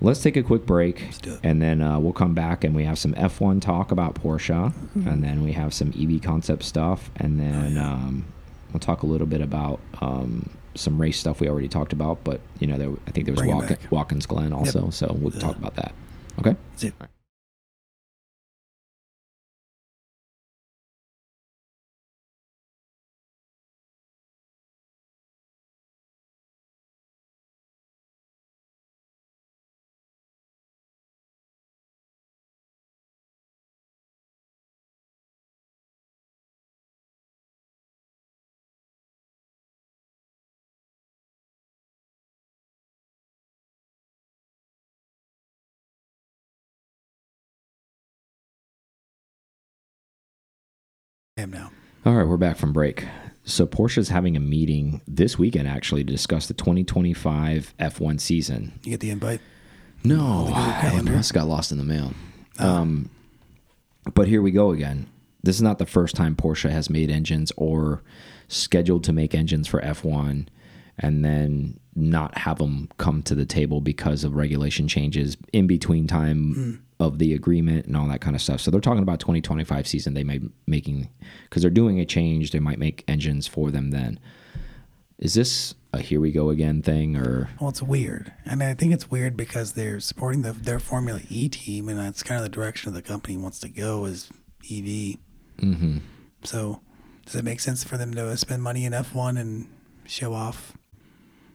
[0.00, 1.40] let's take a quick break, Let's do it.
[1.42, 5.22] and then uh, we'll come back and we have some F1 talk about Porsche, and
[5.24, 7.92] then we have some EV concept stuff, and then Oh, yeah.
[7.92, 8.24] um,
[8.72, 12.22] we'll talk a little bit about um, some race stuff we already talked about.
[12.24, 13.70] But you know, there, I think there was Walk.
[13.90, 15.40] Watkins Glen also, so we'll Yeah.
[15.40, 15.92] talk about that.
[16.38, 16.54] Okay.
[51.38, 51.70] I am now.
[52.06, 53.04] All right, we're back from break.
[53.44, 58.72] So Porsche's having a meeting this weekend actually to discuss the 2025 F1 season.
[58.84, 59.42] You get the invite.
[60.02, 61.12] No, I Calendar.
[61.12, 62.14] must got lost in the mail.
[62.58, 63.10] Um,
[64.14, 65.10] but here we go again.
[65.42, 68.02] This is not the first time Porsche has made engines or
[68.48, 70.46] scheduled to make engines for F1
[70.98, 76.06] and then not have them come to the table because of regulation changes in between
[76.06, 78.60] time of the agreement and all that kind of stuff.
[78.60, 81.08] So they're talking about 2025 season they may making
[81.44, 84.18] because they're doing a change, they might make engines for them then.
[85.18, 88.92] Is this a here we go again thing or Well, it's weird, and I think
[88.92, 92.50] it's weird because they're supporting the, their Formula E team, and that's kind of the
[92.54, 94.28] direction of the company wants to go is
[94.70, 95.16] EV.
[95.58, 96.00] Mhm.
[96.44, 96.80] So,
[97.24, 99.66] does it make sense for them to spend money in F1 and
[100.06, 100.76] show off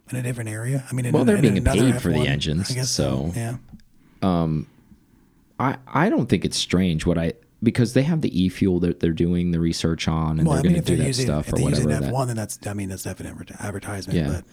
[0.09, 0.83] in a different area?
[0.89, 3.57] I mean, in Well, they're in being paid for the engines, I guess so- yeah.
[5.61, 8.99] I I don't think it's strange what I because they have the e fuel that
[8.99, 11.53] they're doing the research on and Well, they're mean, going to do that using stuff
[11.53, 11.89] or whatever.
[11.89, 14.17] F1, that- then that's I mean that's definitely adver- advertisement.
[14.19, 14.43] yeah, But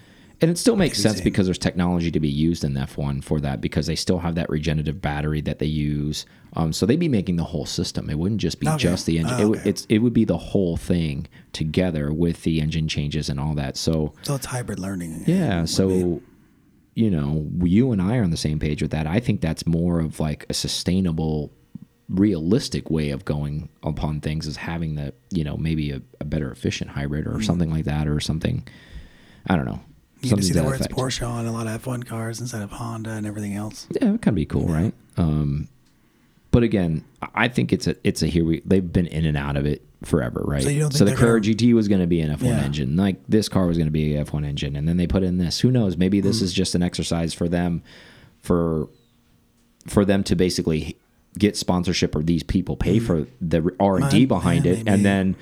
[0.40, 3.60] and it still makes sense because there's technology to be used in F1 for that
[3.60, 6.26] because they still have that regenerative battery that they use.
[6.52, 8.08] Um, so they'd be making the whole system.
[8.08, 8.76] It wouldn't just be Okay.
[8.78, 9.34] just the engine.
[9.36, 9.70] Oh, it, would okay.
[9.70, 13.76] it's it would be the whole thing together with the engine changes and all that.
[13.76, 15.24] So so it's hybrid learning.
[15.26, 15.64] Yeah.
[15.64, 16.22] So,
[16.98, 19.06] you know, you and I are on the same page with that.
[19.06, 21.52] I think that's more of like a sustainable,
[22.08, 26.50] realistic way of going upon things is having the, you know, maybe a, a better
[26.50, 28.66] efficient hybrid or something like that or something.
[29.46, 29.80] I don't know.
[30.16, 30.88] you can something see the words.
[30.88, 33.86] Porsche on a lot of F1 cars instead of Honda and everything else.
[33.92, 34.92] Yeah, it kind of be cool, right?
[35.16, 35.68] Um,
[36.50, 39.36] but again, I I think it's a it's a here we they've been in and
[39.36, 40.62] out of it forever, right?
[40.62, 42.64] So you don't so the Carrera gonna- GT was going to be an F1 Yeah.
[42.64, 45.22] engine, like this car was going to be an F1 engine, and then they put
[45.22, 45.60] in this.
[45.60, 45.96] Who knows?
[45.96, 46.44] Maybe this hmm.
[46.44, 47.82] is just an exercise for them,
[48.40, 48.88] for
[49.86, 50.98] for them to basically
[51.38, 53.06] get sponsorship or these people pay hmm.
[53.06, 54.90] for the R and D behind yeah, it, maybe.
[54.90, 55.36] and then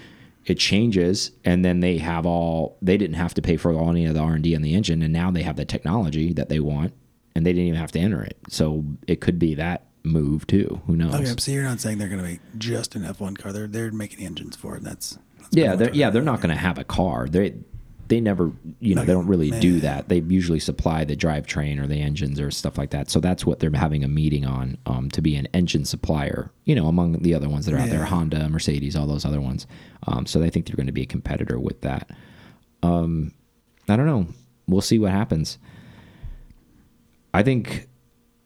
[0.47, 4.07] it changes, and then they have all they didn't have to pay for all any
[4.07, 6.49] of the R and D on the engine, and now they have the technology that
[6.49, 6.95] they want,
[7.35, 8.39] and they didn't even have to enter it.
[8.49, 10.81] So it could be that move too.
[10.87, 11.15] Who knows?
[11.15, 13.53] Okay, so you're not saying they're going to make just an F1 car.
[13.53, 14.83] They're they're making engines for it.
[14.83, 17.29] That's, that's yeah, they're, yeah, they're not going to have a car.
[17.29, 17.55] They
[18.09, 20.09] they never, you know, they don't really Okay, do that.
[20.09, 23.11] They usually supply the drivetrain or the engines or stuff like that.
[23.11, 26.53] So that's what they're having a meeting on um, to be an engine supplier.
[26.65, 29.41] You know, among the other ones that are out there, Honda, Mercedes, all those other
[29.41, 29.67] ones.
[30.07, 32.11] Um, so they think they're going to be a competitor with that.
[32.83, 33.33] Um,
[33.89, 34.29] I don't know.
[34.69, 35.59] We'll see what happens.
[37.35, 37.89] I think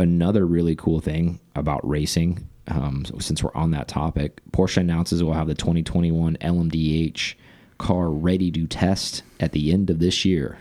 [0.00, 5.24] another really cool thing about racing, um, since we're on that topic, Porsche announces it
[5.24, 7.34] will have the 2021 LMDH
[7.78, 10.58] car ready to test at the end of this year.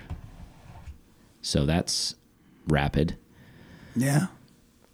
[1.41, 2.15] So that's
[2.67, 3.17] rapid.
[3.95, 4.27] Yeah.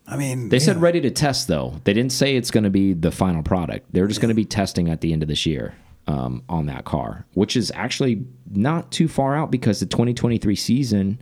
[0.08, 0.84] I mean, They said yeah.
[0.84, 1.82] ready to test, though.
[1.84, 3.88] They didn't say it's going to be the final product.
[3.92, 5.74] They're just going to be testing at the end of this year
[6.08, 11.22] um, on that car, which is actually not too far out because the 2023 season,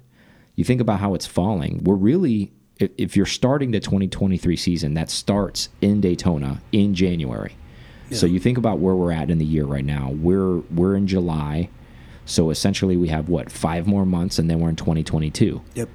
[0.56, 1.82] you think about how it's falling.
[1.84, 2.52] We're really,
[2.84, 7.56] if, if you're starting the 2023 season, that starts in Daytona in January.
[8.12, 10.12] So you think about where we're at in the year right now.
[10.12, 11.70] We're we're in July,
[12.26, 15.62] so essentially we have what five more months, and then we're in 2022.
[15.74, 15.90] Yep.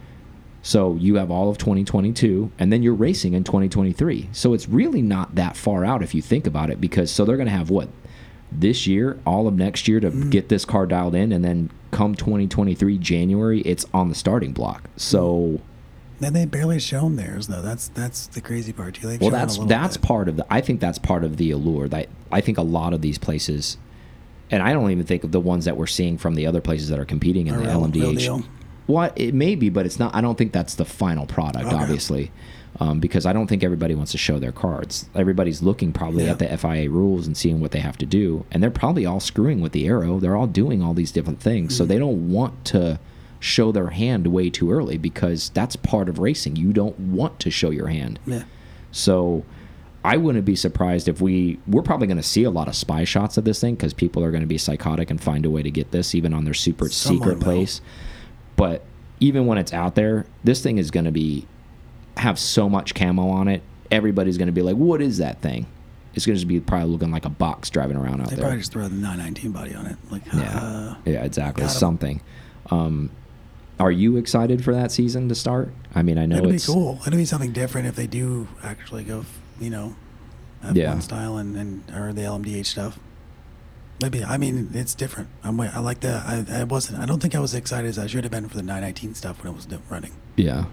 [0.62, 4.30] So you have all of 2022, and then you're racing in 2023.
[4.32, 7.36] So it's really not that far out if you think about it, because so they're
[7.36, 7.88] going to have what
[8.50, 10.30] this year, all of next year to mm-hmm.
[10.30, 14.90] get this car dialed in, and then come 2023 January, it's on the starting block.
[14.96, 15.60] So
[16.20, 17.62] Then they barely shown theirs though.
[17.62, 19.06] That's that's the crazy part too.
[19.06, 20.06] They've well, that's that's bit.
[20.06, 20.46] part of the.
[20.50, 21.88] I think that's part of the allure.
[21.88, 23.76] That I think a lot of these places,
[24.50, 26.88] and I don't even think of the ones that we're seeing from the other places
[26.88, 28.18] that are competing in Are the real- real LMDH.
[28.18, 28.42] deal?
[28.86, 30.14] What it may be, but it's not.
[30.14, 31.76] I don't think that's the final product, Okay.
[31.76, 32.30] obviously,
[32.80, 35.08] um, because I don't think everybody wants to show their cards.
[35.14, 36.30] Everybody's looking probably Yeah.
[36.32, 39.20] at the FIA rules and seeing what they have to do, and they're probably all
[39.20, 40.18] screwing with the aero.
[40.18, 41.76] They're all doing all these different things, Mm-hmm.
[41.78, 42.98] so they don't want to
[43.40, 46.56] show their hand way too early because that's part of racing.
[46.56, 48.18] You don't want to show your hand.
[48.26, 48.44] Yeah.
[48.92, 49.44] So
[50.04, 53.04] I wouldn't be surprised if we we're probably going to see a lot of spy
[53.04, 55.62] shots of this thing because people are going to be psychotic and find a way
[55.62, 57.44] to get this even on their super Someone secret will.
[57.44, 57.80] place.
[58.56, 58.82] But
[59.20, 61.46] even when it's out there, this thing is going to be
[62.16, 63.62] have so much camo on it.
[63.90, 65.66] Everybody's going to be like, "What is that thing?"
[66.14, 68.44] It's going to just be probably looking like a box driving around out They there.
[68.44, 69.96] probably just throw the 919 body on it.
[70.10, 71.68] Like, Yeah, uh, yeah, exactly.
[71.68, 72.20] Something.
[72.70, 73.10] Um,
[73.78, 75.72] are you excited for that season to start?
[75.94, 76.98] I mean, I know it'd be cool.
[77.06, 79.24] It'd be something different if they do actually go,
[79.60, 79.94] you know,
[80.64, 80.98] F1 Yeah.
[80.98, 82.98] style and, and or the LMDH stuff.
[84.00, 85.28] Maybe I mean it's different.
[85.42, 86.24] I'm I like that.
[86.26, 87.00] I, I wasn't.
[87.00, 89.42] I don't think I was excited as I should have been for the 919 stuff
[89.42, 90.12] when it was running.
[90.36, 90.66] Yeah.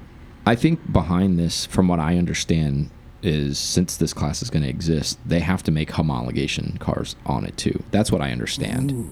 [0.45, 2.91] I think behind this, from what I understand,
[3.23, 7.45] is since this class is going to exist, they have to make homologation cars on
[7.45, 7.83] it too.
[7.89, 8.91] That's what I understand.
[8.91, 9.09] Ooh.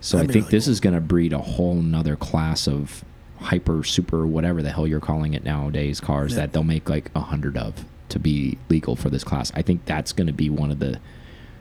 [0.00, 3.04] so I that'd think really this is going to breed a whole nother class of
[3.42, 6.38] hyper, super, whatever the hell you're calling it nowadays cars Yeah.
[6.40, 9.52] that they'll make like a hundred of to be legal for this class.
[9.54, 10.98] I think that's going to be one of the.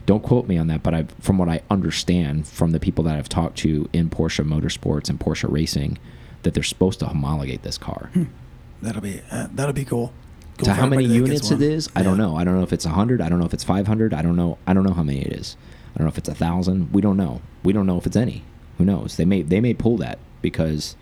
[0.05, 3.15] Don't quote me on that, but I, from what I understand from the people that
[3.15, 5.99] I've talked to in Porsche Motorsports and Porsche Racing,
[6.43, 8.09] that they're supposed to homologate this car.
[8.81, 10.11] That'll be uh, that'll be cool.
[10.57, 12.35] Cool to how many everybody that gets units it is, is, I don't know.
[12.35, 13.21] I don't know if it's 100.
[13.21, 14.13] I don't know if it's 500.
[14.13, 14.57] I don't know.
[14.67, 15.55] I don't know how many it is.
[15.95, 16.91] I don't know if it's a thousand.
[16.91, 17.41] We don't know.
[17.63, 18.43] We don't know if it's any.
[18.77, 19.17] Who knows?
[19.17, 20.95] They may they may pull that because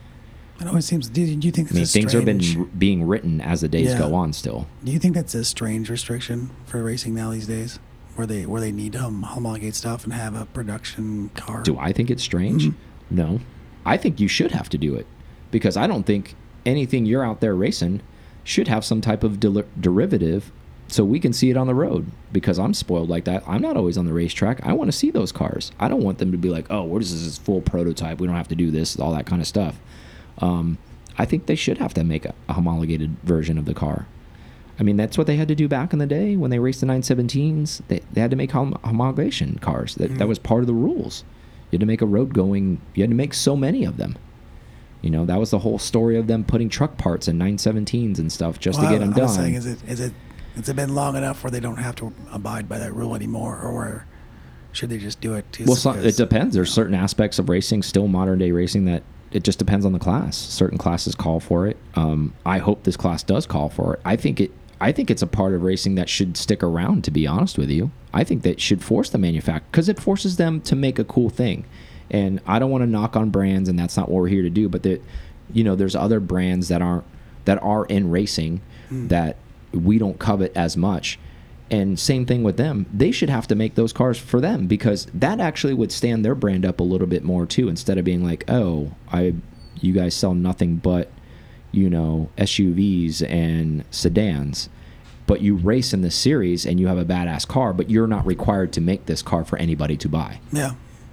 [0.59, 1.07] It always seems.
[1.09, 3.89] Do you, do you think I mean things have been being written as the days
[3.91, 3.99] Yeah.
[3.99, 4.33] go on.
[4.33, 7.79] Still, Do you think that's a strange restriction for racing now these days,
[8.15, 11.63] where they where they need to hom- homologate stuff and have a production car?
[11.63, 12.67] do I think it's strange?
[12.67, 12.73] Mhm.
[13.09, 13.39] No,
[13.85, 15.07] I think you should have to do it
[15.51, 18.01] because I don't think anything you're out there racing
[18.43, 20.51] should have some type of deli- derivative
[20.89, 23.43] so we can see it on the road because I'm spoiled like that.
[23.47, 24.59] I'm not always on the racetrack.
[24.65, 25.71] I want to see those cars.
[25.79, 27.23] I don't want them to be like, oh, what is this?
[27.25, 28.19] This full prototype.
[28.19, 29.79] We don't have to do this, all that kind of stuff.
[30.39, 30.78] Um,
[31.17, 34.08] I think they should have to make a, a homologated version of the car.
[34.80, 36.80] I mean, that's what they had to do back in the day when they raced
[36.80, 37.82] the 917s.
[37.89, 39.95] They, they had to make hom homologation cars.
[39.95, 40.28] That, that Mhm.
[40.30, 41.25] was part of the rules.
[41.69, 44.17] You had to make a road going, you had to make so many of them.
[45.02, 48.32] You know, that was the whole story of them putting truck parts in 917s and
[48.32, 49.30] stuff just Well, to get I- them I done.
[49.30, 50.13] saying, is it is it
[50.56, 53.60] has it been long enough where they don't have to abide by that rule anymore,
[53.62, 54.06] or
[54.73, 55.45] should they just do it?
[55.65, 56.56] Well, so, it depends.
[56.56, 59.99] There's certain aspects of racing, still modern day racing, that it just depends on the
[59.99, 60.35] class.
[60.37, 61.77] Certain classes call for it.
[61.95, 64.01] Um, I hope this class does call for it.
[64.05, 64.51] I think it.
[64.81, 67.03] I think it's a part of racing that should stick around.
[67.03, 70.37] To be honest with you, I think that should force the manufacturer because it forces
[70.37, 71.65] them to make a cool thing.
[72.09, 74.49] And I don't want to knock on brands, and that's not what we're here to
[74.49, 74.69] do.
[74.69, 75.01] But that,
[75.53, 77.03] you know, there's other brands that aren't
[77.45, 78.61] that are in racing
[79.07, 79.35] that
[79.73, 81.19] we don't covet as much.
[81.71, 82.88] And same thing with them.
[82.91, 86.36] They should have to make those cars for them because that actually would stand their
[86.36, 87.69] brand up a little bit more too.
[87.69, 89.36] Instead of being like, oh, I,
[89.79, 91.12] you guys sell nothing but,
[91.71, 94.69] you know, SUVs and sedans,
[95.27, 98.25] but you race in this series and you have a badass car, but you're not
[98.25, 100.39] required to make this car for anybody to buy.
[100.51, 100.71] yeah,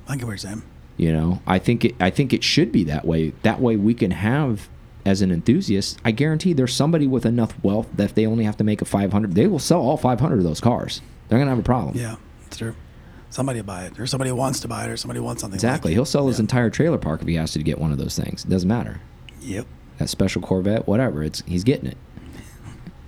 [0.08, 0.62] I get what you're saying.
[0.96, 1.94] You know, I think it.
[2.00, 3.34] I think it should be that way.
[3.42, 4.70] That way, we can have,
[5.06, 8.56] as an enthusiast, I guarantee there's somebody with enough wealth that if they only have
[8.58, 11.00] to make a 500, they will sell all 500 of those cars.
[11.28, 11.96] They're gonna have a problem.
[11.96, 12.16] Yeah,
[12.46, 12.74] it's true.
[13.30, 15.56] Somebody will buy it, or somebody wants to buy it, or somebody wants something.
[15.56, 15.90] Exactly.
[15.92, 15.96] Like.
[15.96, 16.42] He'll sell his Yeah.
[16.42, 18.44] entire trailer park if he has to get one of those things.
[18.44, 19.00] It doesn't matter.
[19.42, 19.66] Yep.
[19.98, 21.22] That special Corvette, whatever.
[21.22, 21.96] It's he's getting it.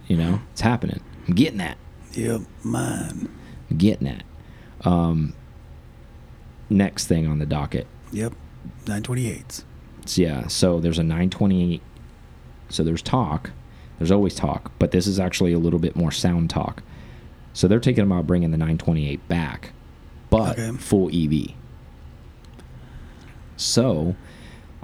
[0.07, 1.01] You know, it's happening.
[1.27, 1.77] I'm getting that.
[2.15, 2.43] Yep.
[2.63, 3.29] Mine.
[3.71, 4.23] I'm getting that.
[4.89, 5.35] Um,
[6.71, 7.87] next thing on the docket.
[8.13, 8.33] Yep.
[8.87, 9.65] 928s.
[10.17, 11.83] Yeah, so there's a 928.
[12.69, 13.51] So there's talk.
[13.99, 16.83] There's always talk, but this is actually a little bit more sound talk.
[17.53, 19.73] So they're thinking about bringing the 928 back,
[20.31, 20.77] but Okay.
[20.77, 21.55] full EV.
[23.57, 24.15] So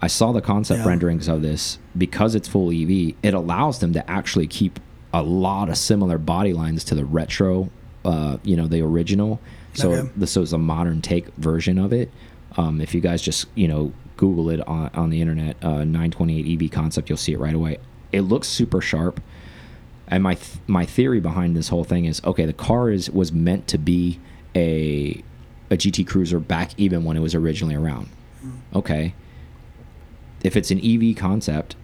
[0.01, 0.89] I saw the concept Yeah.
[0.89, 3.15] renderings of this because it's full EV.
[3.23, 4.81] It allows them to actually keep
[5.13, 7.71] a lot of similar body lines to the retro,
[8.05, 9.41] uh, you know, the original.
[9.75, 10.11] So Okay.
[10.17, 12.11] this was a modern take version of it.
[12.57, 16.63] Um, if you guys just you know Google it on, on the internet, uh, 928
[16.63, 17.79] EV concept, you'll see it right away.
[18.13, 19.21] It looks super sharp.
[20.07, 22.45] And my th my theory behind this whole thing is okay.
[22.45, 24.21] The car is was meant to be
[24.55, 25.23] a
[25.71, 28.09] a GT Cruiser back even when it was originally around.
[28.75, 29.15] Okay.
[30.43, 31.75] If it's an EV concept,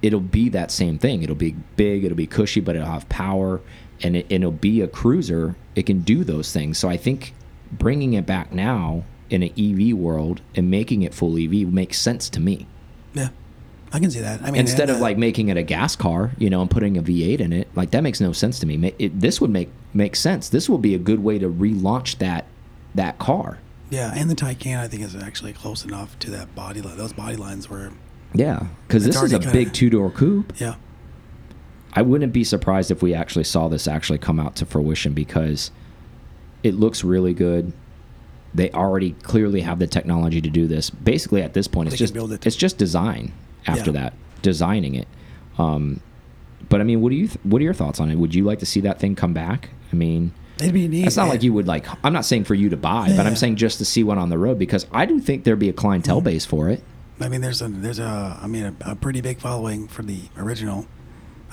[0.00, 1.22] it'll be that same thing.
[1.22, 3.60] It'll be big, it'll be cushy, but it'll have power,
[4.02, 5.54] and it, it'll be a cruiser.
[5.74, 6.78] It can do those things.
[6.78, 7.34] So I think
[7.70, 12.30] bringing it back now in an EV world and making it full EV makes sense
[12.30, 12.66] to me.
[13.12, 13.30] Yeah.
[13.92, 14.42] I can see that.
[14.42, 16.96] I mean, Instead of uh, like making it a gas car, you know, and putting
[16.96, 18.94] a V8 in it, like that makes no sense to me.
[18.98, 20.48] It, this would make make sense.
[20.48, 22.46] This will be a good way to relaunch that
[22.94, 23.58] that car.
[23.90, 26.96] Yeah, and the Taycan I think is actually close enough to that body line.
[26.96, 27.92] Those body lines were.
[28.34, 30.60] Yeah, because this is a kinda- big two door coupe.
[30.60, 30.74] Yeah.
[31.92, 35.70] I wouldn't be surprised if we actually saw this actually come out to fruition because
[36.64, 37.72] it looks really good.
[38.54, 40.90] They already clearly have the technology to do this.
[40.90, 42.46] Basically, at this point, it's just build it.
[42.46, 43.32] it's just design.
[43.66, 44.00] After Yeah.
[44.02, 45.08] that, designing it.
[45.58, 46.00] Um,
[46.68, 48.16] but I mean, what do you th what are your thoughts on it?
[48.16, 49.70] Would you like to see that thing come back?
[49.92, 51.06] I mean, It'd be neat.
[51.06, 51.30] it's not yeah.
[51.30, 51.86] like you would like.
[52.04, 54.28] I'm not saying for you to buy, but I'm saying just to see one on
[54.28, 56.24] the road because I do think there'd be a clientele Mm-hmm.
[56.24, 56.82] base for it.
[57.20, 60.20] I mean, there's a there's a I mean a, a pretty big following for the
[60.36, 60.86] original.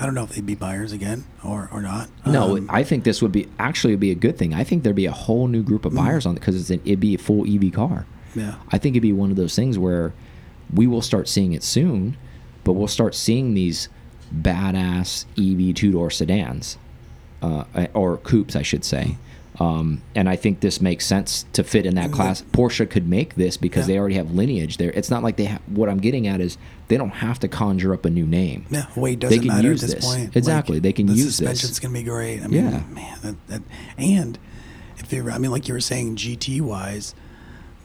[0.01, 2.09] I don't know if they'd be buyers again or or not.
[2.25, 4.53] No, Um, I think this would be actually be a good thing.
[4.53, 6.99] I think there'd be a whole new group of buyers on it because an, it'd
[6.99, 8.05] be a full EV car.
[8.35, 8.55] yeah.
[8.71, 10.11] I think it'd be one of those things where
[10.73, 12.17] we will start seeing it soon,
[12.63, 13.89] but we'll start seeing these
[14.33, 16.77] badass EV two door sedans.
[17.43, 19.17] uh, or coupes, I should say.
[19.61, 22.43] Um, and I think this makes sense to fit in that Mm, class.
[22.51, 23.93] Porsche could make this because Yeah.
[23.95, 24.91] they already have lineage there.
[24.91, 25.45] It's not like they.
[25.45, 26.57] Ha what I'm getting at is
[26.87, 28.65] they don't have to conjure up a new name.
[28.71, 30.05] Yeah, weight doesn't can matter use at this, this.
[30.05, 30.35] point.
[30.35, 31.35] Exactly, they can the use this.
[31.37, 32.41] suspension's gonna be great.
[32.41, 32.81] I mean, Yeah.
[32.91, 33.61] man, that, that,
[33.97, 34.39] and
[34.97, 37.13] if they, I mean, like you were saying, GT wise,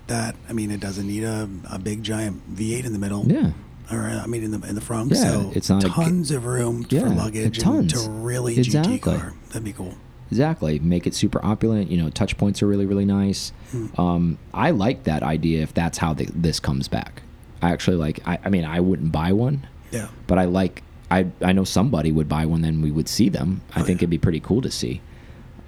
[0.07, 3.24] that I mean, it doesn't need a, a big giant V8 in the middle.
[3.27, 3.51] Yeah.
[3.93, 5.12] Or uh, I mean, in the in the front.
[5.12, 7.93] Yeah, so it's not a- tons of room Yeah, for luggage tons.
[7.93, 8.99] and to really Exactly.
[8.99, 9.35] GT car.
[9.49, 9.95] That'd be cool.
[10.31, 10.79] Exactly.
[10.81, 11.91] Make it super opulent.
[11.91, 13.53] You know, touch points are really, really nice.
[13.70, 14.01] Hmm.
[14.01, 17.22] Um, I like that idea if that's how the, this comes back.
[17.62, 20.09] I actually like, I, I mean, I wouldn't buy one, Yeah.
[20.27, 23.61] but I like, I, I know somebody would buy one, then we would see them.
[23.74, 24.05] I Oh, think yeah.
[24.05, 25.01] it'd be pretty cool to see.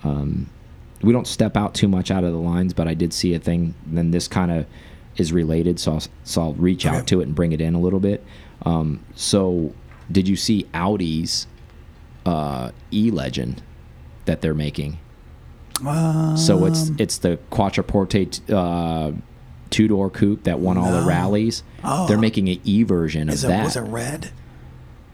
[0.05, 0.49] Um,
[1.03, 3.39] we don't step out too much out of the lines, but I did see a
[3.39, 4.67] thing, then this kind of
[5.17, 6.97] is related, so I'll, so I'll reach Okay.
[6.97, 8.25] out to it and bring it in a little bit.
[8.67, 9.73] Um, so,
[10.11, 11.47] did you see Audi's
[12.27, 13.63] uh, E Legend
[14.29, 14.99] that they're making?
[16.37, 19.13] So it's Um, it's the Quattroporte uh,
[19.71, 21.63] two door coupe that won all the rallies.
[21.85, 22.07] Oh.
[22.07, 23.65] They're making an E version of is it that.
[23.65, 24.31] was it red?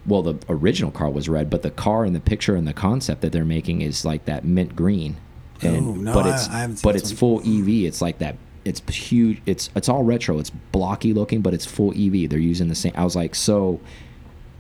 [0.07, 3.23] well, the original car was red, but the car and the picture and the concept
[3.23, 5.17] that they're making is like that mint green.
[5.63, 7.69] And Ooh, no, but it's I haven't seen but it's full EV.
[7.87, 8.37] It's like that.
[8.65, 9.41] It's huge.
[9.47, 10.39] It's it's all retro.
[10.39, 12.29] It's blocky looking, but it's full EV.
[12.29, 12.93] They're using the same.
[12.97, 13.81] I was like, so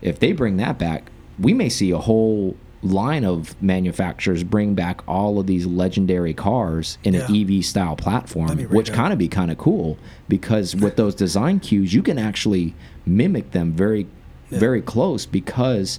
[0.00, 5.00] if they bring that back, we may see a whole line of manufacturers bring back
[5.08, 9.12] all of these legendary cars in an EV style platform, That'd be really which kind
[9.12, 9.96] of be kind of cool
[10.28, 12.74] because with those design cues, you can actually
[13.06, 14.06] mimic them very,
[14.50, 14.58] Yeah.
[14.58, 15.98] very close because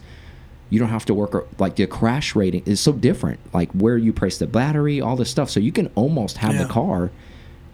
[0.70, 4.14] you don't have to work like the crash rating is so different, like where you
[4.14, 5.50] place the battery, all this stuff.
[5.50, 6.64] So you can almost have Yeah.
[6.64, 7.12] the car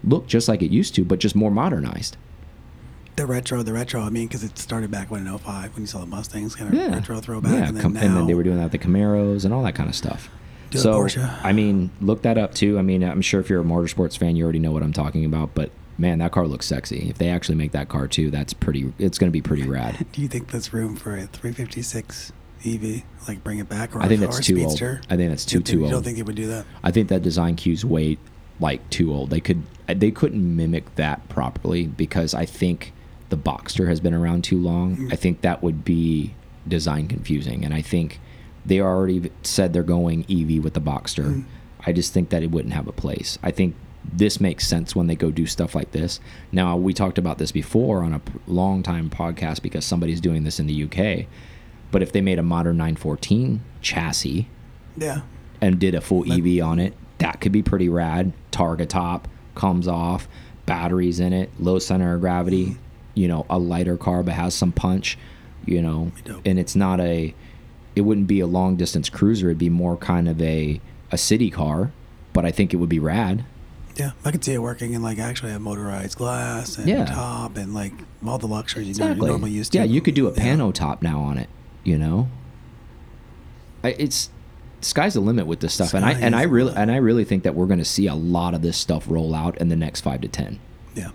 [0.03, 2.15] look just like it used to, but just more modernized.
[3.15, 4.01] The retro, the retro.
[4.01, 6.73] I mean, because it started back when in 05 when you saw the Mustangs, kind
[6.73, 8.71] of Yeah, retro throwback, Yeah, and then com- now and then they were doing that
[8.71, 10.29] with the Camaros and all that kind of stuff.
[10.69, 11.39] Do so Porsche.
[11.43, 12.79] I mean, look that up too.
[12.79, 15.25] I mean, I'm sure if you're a motorsports fan, you already know what I'm talking
[15.25, 15.53] about.
[15.53, 17.09] But man, that car looks sexy.
[17.09, 18.93] If they actually make that car too, that's pretty.
[18.97, 20.05] It's going to be pretty rad.
[20.13, 22.31] Do you think there's room for a 356
[22.65, 23.03] EV?
[23.27, 24.81] Like bring it back, or I think that's too old.
[25.09, 25.91] I think that's too You too You old.
[25.91, 26.65] don't think they would do that?
[26.83, 28.17] I think that design cue's way
[28.59, 29.29] like too old.
[29.29, 32.93] They could they couldn't mimic that properly because I think
[33.31, 34.95] the Boxster has been around too long.
[34.95, 35.13] Mm.
[35.13, 36.35] I think that would be
[36.67, 38.19] design confusing, and I think
[38.65, 41.25] they already said they're going EV with the Boxster.
[41.25, 41.45] Mm.
[41.87, 43.39] I just think that it wouldn't have a place.
[43.41, 43.75] I think
[44.13, 46.19] this makes sense when they go do stuff like this.
[46.51, 50.59] Now we talked about this before on a long time podcast because somebody's doing this
[50.59, 51.25] in the UK.
[51.91, 54.47] But if they made a modern 914 chassis
[54.97, 55.21] Yeah.
[55.59, 58.33] and did a full EV on it, that could be pretty rad.
[58.51, 60.27] Targa top comes off,
[60.65, 62.77] batteries in it, low center of gravity,
[63.13, 65.17] you know, a lighter car but has some punch,
[65.65, 66.11] you know,
[66.45, 67.33] and it's not a,
[67.95, 69.47] it wouldn't be a long distance cruiser.
[69.47, 70.79] It'd be more kind of a
[71.11, 71.91] a city car,
[72.31, 73.43] but I think it would be rad.
[73.97, 77.03] Yeah, I could see it working and like actually have motorized glass and Yeah.
[77.05, 77.91] top and like
[78.25, 79.25] all the luxuries you know Exactly.
[79.27, 79.79] you normally used to.
[79.79, 80.55] Yeah, you could do a Yeah.
[80.55, 81.49] pano top now on it.
[81.83, 82.29] You know,
[83.83, 84.29] I, it's
[84.81, 87.43] sky's the limit with this stuff, and I and I really and I really think
[87.43, 90.01] that we're going to see a lot of this stuff roll out in the next
[90.01, 90.59] five to ten.
[90.95, 91.09] Yeah,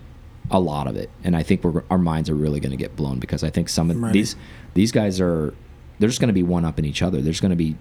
[0.49, 2.95] a lot of it, and I think we're, our minds are really going to get
[2.95, 4.35] blown because I think some of I'm these
[4.73, 5.53] these guys are
[5.99, 7.21] they're just going to be one up in each other.
[7.21, 7.75] There's going to be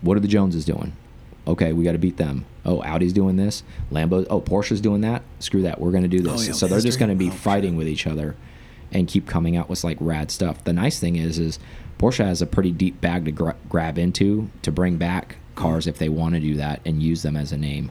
[0.00, 0.96] what are the Joneses doing?
[1.46, 2.44] Okay, we got to beat them.
[2.64, 3.62] Oh, Audi's doing this.
[3.90, 4.26] Lambo.
[4.28, 5.22] Oh, Porsche's doing that.
[5.38, 5.80] Screw that.
[5.80, 6.42] We're going to do this.
[6.42, 8.36] Oh, yeah, so they're just going to be Oh, fighting with each other
[8.92, 10.62] and keep coming out with like rad stuff.
[10.64, 11.58] The nice thing is, is
[11.98, 15.98] Porsche has a pretty deep bag to gra grab into to bring back cars if
[15.98, 17.90] they want to do that and use them as a name.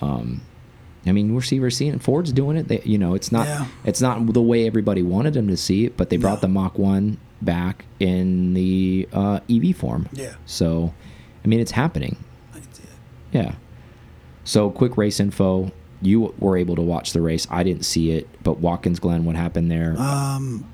[0.00, 0.42] Um,
[1.06, 2.68] I mean, we're see we're seeing Ford's doing it.
[2.68, 3.66] They, you know, it's not Yeah.
[3.84, 6.40] it's not the way everybody wanted them to see it, but they brought No.
[6.42, 10.08] the Mach One back in the uh, EV form.
[10.12, 10.94] yeah, So,
[11.44, 12.16] I mean, it's happening.
[12.54, 12.62] It.
[13.32, 13.54] Yeah.
[14.44, 15.70] So, quick race info.
[16.02, 17.46] You were able to watch the race.
[17.50, 19.94] I didn't see it, but Watkins Glen, what happened there?
[19.98, 20.64] Um,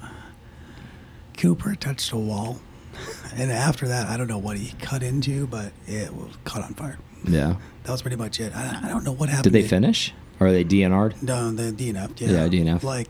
[1.39, 2.61] Cooper touched a wall,
[3.37, 6.75] and after that, I don't know what he cut into, but it was caught on
[6.75, 6.99] fire.
[7.25, 7.57] Yeah.
[7.85, 8.55] That was pretty much it.
[8.55, 9.53] I, I don't know what happened.
[9.53, 10.13] Did they finish?
[10.41, 11.23] Or are they DNR'd?
[11.23, 12.21] No, the DNF.
[12.21, 12.83] Yeah, Yeah, DNF.
[12.83, 13.09] Like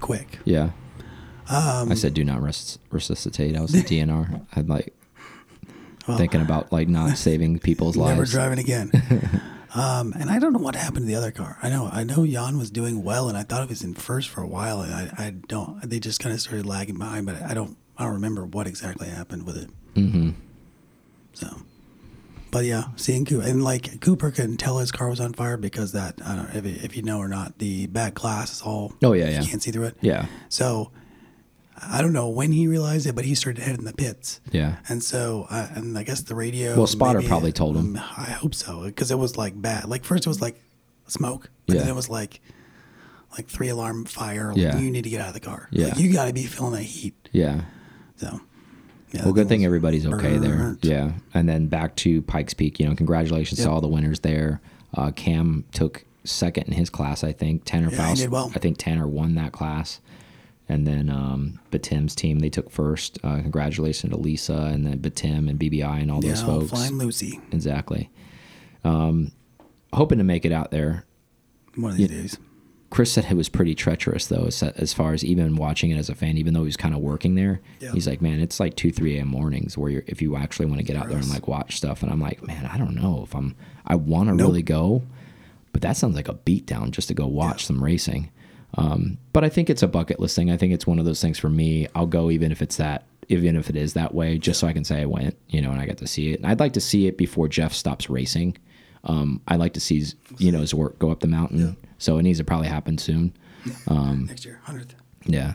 [0.00, 0.38] quick.
[0.44, 0.70] Yeah.
[1.50, 3.56] Um, I said do not res resuscitate.
[3.56, 4.44] I was a DNR.
[4.54, 4.94] I'm like
[6.06, 8.34] well, thinking about like not saving people's never lives.
[8.34, 8.90] Never driving again.
[9.74, 11.58] um, and I don't know what happened to the other car.
[11.62, 14.28] I know, I know, Jan was doing well, and I thought it was in first
[14.28, 14.80] for a while.
[14.82, 15.80] And I, I don't.
[15.88, 19.08] They just kind of started lagging behind, but I don't, I don't remember what exactly
[19.08, 19.70] happened with it.
[19.94, 20.30] hmm
[21.32, 21.48] So,
[22.50, 25.92] but yeah, seeing Cooper and like Cooper couldn't tell his car was on fire because
[25.92, 28.92] that I don't know if, if you know or not, the back glass is all.
[29.02, 29.40] Oh, yeah, yeah.
[29.42, 29.96] You can't see through it.
[30.00, 30.26] Yeah.
[30.48, 30.90] So,
[31.80, 34.40] I don't know when he realized it, but he started heading the pits.
[34.50, 34.76] Yeah.
[34.88, 36.76] And so, uh, and I guess the radio.
[36.76, 37.96] Well, Spotter maybe- probably told him.
[37.96, 39.84] I hope so, because it was like bad.
[39.86, 40.60] Like first, it was like
[41.06, 41.82] smoke, and Yeah.
[41.82, 42.40] then it was like
[43.32, 44.52] like three alarm fire.
[44.56, 44.76] Yeah.
[44.78, 45.68] You need to get out of the car.
[45.70, 45.88] Yeah.
[45.88, 47.28] Like, you got to be feeling that heat.
[47.30, 47.60] Yeah.
[48.16, 48.40] So.
[49.12, 50.76] Yeah, Well, good thing everybody's okay there.
[50.82, 51.12] Yeah.
[51.34, 54.60] And then back to Pikes Peak, you know, congratulations to all the winners there.
[54.94, 57.64] Uh, Cam took second in his class, I think.
[57.64, 58.52] Tanner Yeah, Faust, well.
[58.54, 60.00] I think Tanner won that class.
[60.68, 63.18] And then um, Betim's team, they took first.
[63.24, 66.68] Uh, congratulations to Lisa and then Batim and BBI and all Yeah, those folks.
[66.70, 67.40] Flying Lucy.
[67.52, 68.10] Exactly.
[68.84, 69.32] Um,
[69.94, 71.04] hoping to make it out there.
[71.76, 72.38] One of these days.
[72.90, 76.08] Chris said it was pretty treacherous though, as, as far as even watching it as
[76.08, 77.60] a fan, even though he was kind of working there.
[77.80, 77.92] Yeah.
[77.92, 79.28] He's like, man, it's like two, three a.m.
[79.28, 82.02] mornings where you're, if you actually want to get out there and like watch stuff.
[82.02, 83.54] And I'm like, man, I don't know if I'm,
[83.86, 84.48] I want to Nope.
[84.48, 85.02] really go,
[85.72, 88.30] but that sounds like a beatdown just to go watch some racing.
[88.74, 90.50] Um, but I think it's a bucket list thing.
[90.50, 91.88] I think it's one of those things for me.
[91.94, 94.72] I'll go even if it's that, even if it is that way, just so I
[94.72, 96.40] can say I went, you know, and I got to see it.
[96.40, 98.56] And I'd like to see it before Jeff stops racing.
[99.04, 101.76] Um, I like to see, his, you know, his work go up the mountain.
[101.98, 103.32] So it needs to probably happen soon.
[103.88, 104.94] Um, Next year, hundredth.
[105.26, 105.54] Yeah.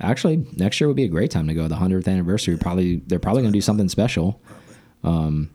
[0.00, 1.68] Actually, next year would be a great time to go.
[1.68, 2.56] The hundredth anniversary.
[2.58, 4.40] Probably they're probably going to do something special.
[5.04, 5.50] Um,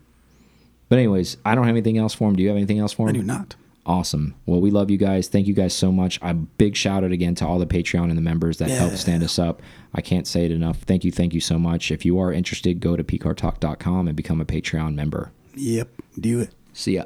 [0.87, 2.35] but anyways, I don't have anything else for him.
[2.35, 3.15] Do you have anything else for him?
[3.15, 3.55] I do not.
[3.85, 4.35] Awesome.
[4.45, 5.27] Well, we love you guys.
[5.27, 6.19] Thank you guys so much.
[6.21, 8.97] A big shout out again to all the Patreon and the members that help Yeah.
[8.97, 9.61] stand us up.
[9.93, 10.77] I can't say it enough.
[10.83, 11.11] Thank you.
[11.11, 11.91] Thank you so much.
[11.91, 15.31] If you are interested, go to pcartalk.com and become a Patreon member.
[15.55, 16.51] Yep, do it.
[16.73, 17.05] See ya.